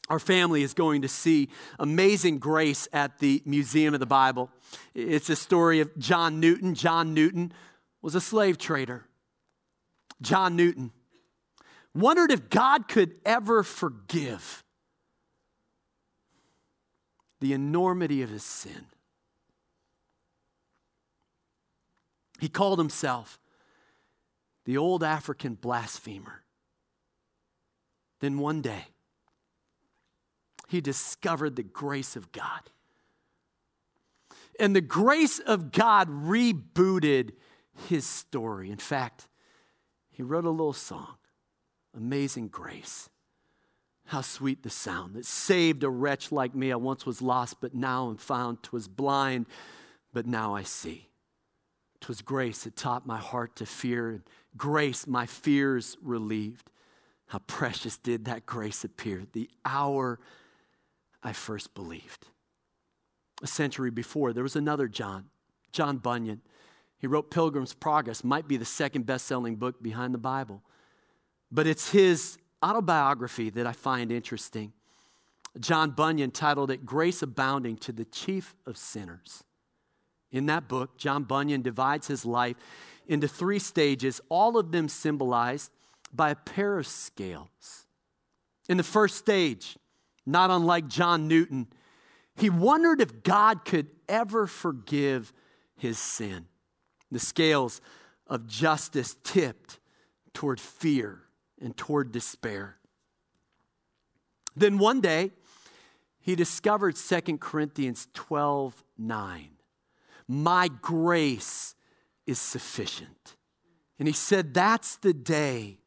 our 0.09 0.19
family 0.19 0.63
is 0.63 0.73
going 0.73 1.01
to 1.01 1.07
see 1.07 1.49
Amazing 1.79 2.39
Grace 2.39 2.87
at 2.93 3.19
the 3.19 3.41
Museum 3.45 3.93
of 3.93 3.99
the 3.99 4.05
Bible. 4.05 4.49
It's 4.93 5.29
a 5.29 5.35
story 5.35 5.79
of 5.79 5.97
John 5.97 6.39
Newton. 6.39 6.75
John 6.75 7.13
Newton 7.13 7.53
was 8.01 8.15
a 8.15 8.21
slave 8.21 8.57
trader. 8.57 9.05
John 10.21 10.55
Newton 10.55 10.91
wondered 11.95 12.31
if 12.31 12.49
God 12.49 12.87
could 12.87 13.15
ever 13.25 13.63
forgive 13.63 14.63
the 17.39 17.53
enormity 17.53 18.21
of 18.21 18.29
his 18.29 18.43
sin. 18.43 18.87
He 22.39 22.49
called 22.49 22.79
himself 22.79 23.39
the 24.65 24.77
old 24.77 25.03
African 25.03 25.55
blasphemer. 25.55 26.43
Then 28.19 28.39
one 28.39 28.61
day, 28.61 28.85
he 30.67 30.81
discovered 30.81 31.55
the 31.55 31.63
grace 31.63 32.15
of 32.15 32.31
God. 32.31 32.61
And 34.59 34.75
the 34.75 34.81
grace 34.81 35.39
of 35.39 35.71
God 35.71 36.09
rebooted 36.09 37.31
his 37.87 38.05
story. 38.05 38.69
In 38.69 38.77
fact, 38.77 39.27
he 40.11 40.21
wrote 40.21 40.45
a 40.45 40.49
little 40.49 40.73
song, 40.73 41.15
Amazing 41.95 42.49
Grace. 42.49 43.09
How 44.07 44.21
sweet 44.21 44.63
the 44.63 44.69
sound 44.69 45.15
that 45.15 45.25
saved 45.25 45.83
a 45.83 45.89
wretch 45.89 46.31
like 46.31 46.55
me. 46.55 46.71
I 46.71 46.75
once 46.75 47.05
was 47.05 47.21
lost, 47.21 47.61
but 47.61 47.73
now 47.73 48.09
am 48.09 48.17
found. 48.17 48.63
Twas 48.63 48.87
blind, 48.87 49.45
but 50.11 50.25
now 50.25 50.55
I 50.55 50.63
see. 50.63 51.09
Twas 52.01 52.21
grace 52.21 52.63
that 52.63 52.75
taught 52.75 53.05
my 53.05 53.17
heart 53.17 53.55
to 53.57 53.65
fear, 53.65 54.09
and 54.09 54.23
grace 54.57 55.05
my 55.05 55.25
fears 55.25 55.95
relieved. 56.01 56.71
How 57.29 57.39
precious 57.39 57.97
did 57.97 58.25
that 58.25 58.47
grace 58.47 58.83
appear 58.83 59.23
the 59.33 59.49
hour 59.63 60.19
I 61.21 61.31
first 61.31 61.75
believed. 61.75 62.27
A 63.43 63.47
century 63.47 63.91
before, 63.91 64.33
there 64.33 64.43
was 64.43 64.55
another 64.55 64.87
John, 64.87 65.25
John 65.71 65.97
Bunyan. 65.97 66.41
He 66.97 67.05
wrote 67.05 67.29
Pilgrim's 67.29 67.75
Progress, 67.75 68.23
might 68.23 68.47
be 68.47 68.57
the 68.57 68.65
second 68.65 69.05
best 69.05 69.27
selling 69.27 69.55
book 69.55 69.81
behind 69.81 70.13
the 70.13 70.19
Bible. 70.19 70.63
But 71.51 71.67
it's 71.67 71.91
his 71.91 72.39
autobiography 72.63 73.51
that 73.51 73.67
I 73.67 73.73
find 73.73 74.11
interesting. 74.11 74.73
John 75.59 75.91
Bunyan 75.91 76.31
titled 76.31 76.71
it 76.71 76.83
Grace 76.83 77.21
Abounding 77.21 77.77
to 77.77 77.91
the 77.91 78.05
Chief 78.05 78.55
of 78.65 78.75
Sinners. 78.75 79.43
In 80.31 80.47
that 80.47 80.67
book, 80.67 80.97
John 80.97 81.23
Bunyan 81.23 81.61
divides 81.61 82.07
his 82.07 82.25
life 82.25 82.55
into 83.07 83.27
three 83.27 83.59
stages, 83.59 84.19
all 84.29 84.57
of 84.57 84.71
them 84.71 84.87
symbolized 84.87 85.71
by 86.13 86.31
a 86.31 86.35
pair 86.35 86.77
of 86.77 86.87
scales. 86.87 87.85
In 88.67 88.77
the 88.77 88.83
first 88.83 89.15
stage, 89.15 89.77
not 90.25 90.51
unlike 90.51 90.87
John 90.87 91.27
Newton, 91.27 91.67
he 92.35 92.49
wondered 92.49 93.01
if 93.01 93.23
God 93.23 93.65
could 93.65 93.87
ever 94.07 94.47
forgive 94.47 95.33
his 95.75 95.97
sin. 95.97 96.45
The 97.11 97.19
scales 97.19 97.81
of 98.27 98.47
justice 98.47 99.15
tipped 99.23 99.79
toward 100.33 100.59
fear 100.59 101.23
and 101.59 101.75
toward 101.75 102.11
despair. 102.11 102.77
Then 104.55 104.77
one 104.77 105.01
day, 105.01 105.31
he 106.19 106.35
discovered 106.35 106.95
2 106.95 107.37
Corinthians 107.37 108.07
12 108.13 108.83
9. 108.97 109.49
My 110.27 110.67
grace 110.67 111.75
is 112.27 112.39
sufficient. 112.39 113.35
And 113.97 114.07
he 114.07 114.13
said, 114.13 114.53
That's 114.53 114.97
the 114.97 115.13
day 115.13 115.79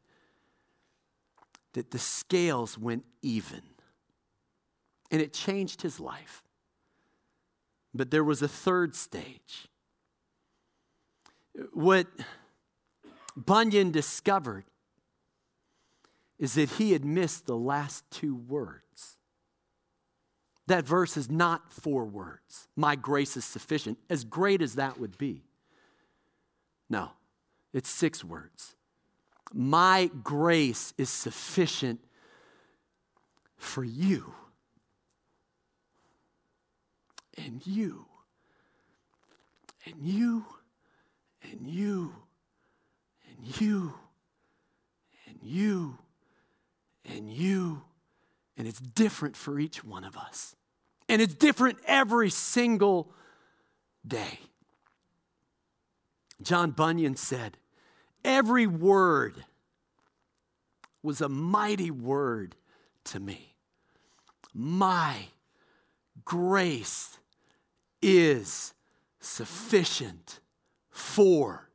that 1.73 1.91
the 1.91 1.99
scales 1.99 2.77
went 2.77 3.03
even. 3.21 3.61
And 5.11 5.21
it 5.21 5.33
changed 5.33 5.81
his 5.81 5.99
life. 5.99 6.43
But 7.93 8.09
there 8.09 8.23
was 8.23 8.41
a 8.41 8.47
third 8.47 8.95
stage. 8.95 9.67
What 11.71 12.07
Bunyan 13.35 13.91
discovered 13.91 14.65
is 16.39 16.55
that 16.55 16.71
he 16.71 16.93
had 16.93 17.05
missed 17.05 17.45
the 17.45 17.55
last 17.55 18.09
two 18.09 18.35
words. 18.35 19.17
That 20.67 20.85
verse 20.85 21.17
is 21.17 21.29
not 21.29 21.71
four 21.71 22.05
words. 22.05 22.67
My 22.75 22.95
grace 22.95 23.37
is 23.37 23.45
sufficient, 23.45 23.97
as 24.09 24.23
great 24.23 24.61
as 24.61 24.75
that 24.75 24.99
would 24.99 25.17
be. 25.17 25.43
No, 26.89 27.11
it's 27.73 27.89
six 27.89 28.23
words. 28.23 28.75
My 29.51 30.09
grace 30.23 30.93
is 30.97 31.09
sufficient 31.09 31.99
for 33.57 33.83
you. 33.83 34.33
And 37.37 37.65
you. 37.65 38.05
And 39.85 39.95
you. 40.01 40.45
And 41.43 41.67
you. 41.67 42.13
And 43.27 43.61
you. 43.61 43.93
And 45.27 45.39
you. 45.43 45.97
And 47.05 47.29
you. 47.29 47.81
And 48.57 48.67
it's 48.67 48.79
different 48.79 49.35
for 49.35 49.59
each 49.59 49.83
one 49.83 50.03
of 50.03 50.15
us. 50.15 50.55
And 51.09 51.21
it's 51.21 51.33
different 51.33 51.79
every 51.85 52.29
single 52.29 53.11
day. 54.05 54.39
John 56.41 56.71
Bunyan 56.71 57.15
said, 57.15 57.57
Every 58.23 58.67
word 58.67 59.45
was 61.01 61.21
a 61.21 61.29
mighty 61.29 61.91
word 61.91 62.55
to 63.05 63.19
me. 63.19 63.55
My 64.53 65.27
grace 66.23 67.17
is 68.01 68.73
sufficient 69.19 70.39
for 70.89 71.69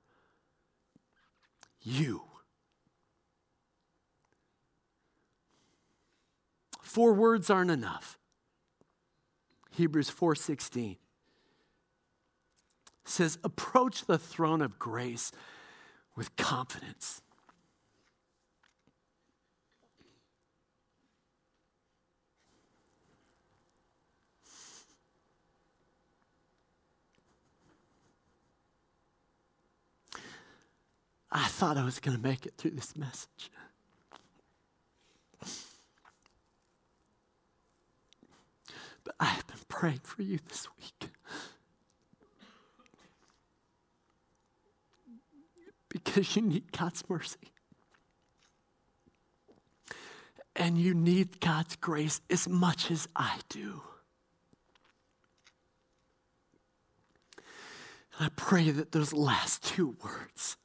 you. 1.83 2.29
four 6.99 7.13
words 7.13 7.49
aren't 7.49 7.71
enough. 7.71 8.19
Hebrews 9.71 10.11
4:16 10.11 10.97
says, 13.05 13.39
"Approach 13.45 14.07
the 14.07 14.19
throne 14.19 14.61
of 14.61 14.81
grace 14.81 15.31
with 16.19 16.37
confidence." 16.37 17.23
I 31.31 31.47
thought 31.47 31.77
I 31.77 31.85
was 31.85 32.01
going 32.01 32.17
to 32.17 32.23
make 32.23 32.47
it 32.47 32.55
through 32.57 32.71
this 32.73 32.97
message. 32.97 33.51
But 39.05 39.15
I 39.21 39.27
have 39.27 39.47
been 39.47 39.59
praying 39.69 40.01
for 40.03 40.23
you 40.23 40.39
this 40.49 40.67
week. 40.81 41.11
Because 46.05 46.37
you 46.37 46.43
need 46.43 46.73
God's 46.73 47.03
mercy. 47.09 47.53
And 50.57 50.79
you 50.79 50.95
need 50.95 51.41
God's 51.41 51.77
grace 51.77 52.21
as 52.31 52.49
much 52.49 52.91
as 52.91 53.09
I 53.15 53.39
do. 53.49 53.83
And 58.19 58.27
I 58.27 58.29
pray 58.35 58.71
that 58.71 58.93
those 58.93 59.13
last 59.13 59.63
two 59.63 59.97
words 60.05 60.57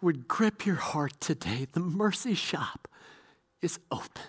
would 0.00 0.28
grip 0.28 0.66
your 0.66 0.76
heart 0.76 1.18
today. 1.20 1.66
The 1.72 1.80
mercy 1.80 2.34
shop 2.34 2.88
is 3.62 3.78
open. 3.90 4.22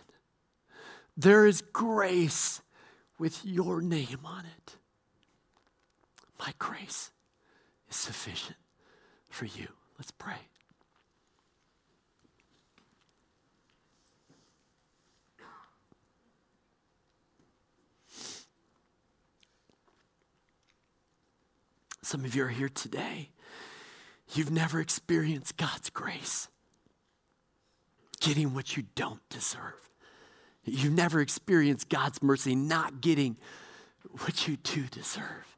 There 1.17 1.45
is 1.45 1.61
grace 1.61 2.61
with 3.19 3.45
your 3.45 3.81
name 3.81 4.19
on 4.23 4.45
it. 4.45 4.77
My 6.39 6.53
grace 6.57 7.11
is 7.89 7.95
sufficient 7.95 8.57
for 9.29 9.45
you. 9.45 9.67
Let's 9.97 10.11
pray. 10.11 10.35
Some 22.01 22.25
of 22.25 22.33
you 22.33 22.45
are 22.45 22.49
here 22.49 22.69
today 22.69 23.29
You've 24.33 24.51
never 24.51 24.79
experienced 24.79 25.57
God's 25.57 25.89
grace, 25.89 26.49
getting 28.19 28.53
what 28.53 28.77
you 28.77 28.83
don't 28.95 29.27
deserve. 29.29 29.89
You've 30.63 30.93
never 30.93 31.19
experienced 31.19 31.89
God's 31.89 32.21
mercy, 32.21 32.55
not 32.55 33.01
getting 33.01 33.37
what 34.23 34.47
you 34.47 34.57
do 34.57 34.83
deserve. 34.83 35.57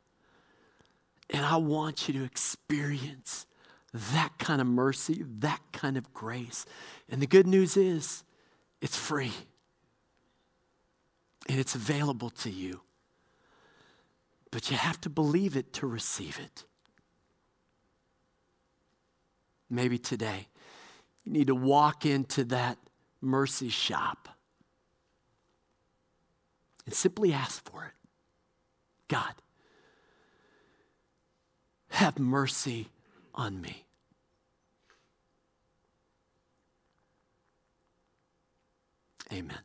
And 1.31 1.45
I 1.45 1.55
want 1.57 2.07
you 2.07 2.13
to 2.15 2.23
experience 2.23 3.45
that 3.93 4.31
kind 4.37 4.61
of 4.61 4.67
mercy, 4.67 5.23
that 5.39 5.61
kind 5.71 5.97
of 5.97 6.13
grace. 6.13 6.65
And 7.09 7.21
the 7.21 7.27
good 7.27 7.47
news 7.47 7.77
is, 7.77 8.23
it's 8.81 8.97
free 8.97 9.31
and 11.47 11.59
it's 11.59 11.75
available 11.75 12.29
to 12.29 12.49
you. 12.49 12.81
But 14.51 14.69
you 14.69 14.77
have 14.77 14.99
to 15.01 15.09
believe 15.09 15.55
it 15.55 15.71
to 15.73 15.87
receive 15.87 16.39
it. 16.39 16.65
Maybe 19.69 19.97
today, 19.97 20.47
you 21.23 21.31
need 21.31 21.47
to 21.47 21.55
walk 21.55 22.05
into 22.05 22.43
that 22.45 22.77
mercy 23.21 23.69
shop 23.69 24.27
and 26.85 26.93
simply 26.93 27.31
ask 27.31 27.63
for 27.69 27.85
it. 27.85 27.93
God, 29.07 29.33
have 31.91 32.19
mercy 32.19 32.89
on 33.33 33.61
me. 33.61 33.85
Amen. 39.31 39.59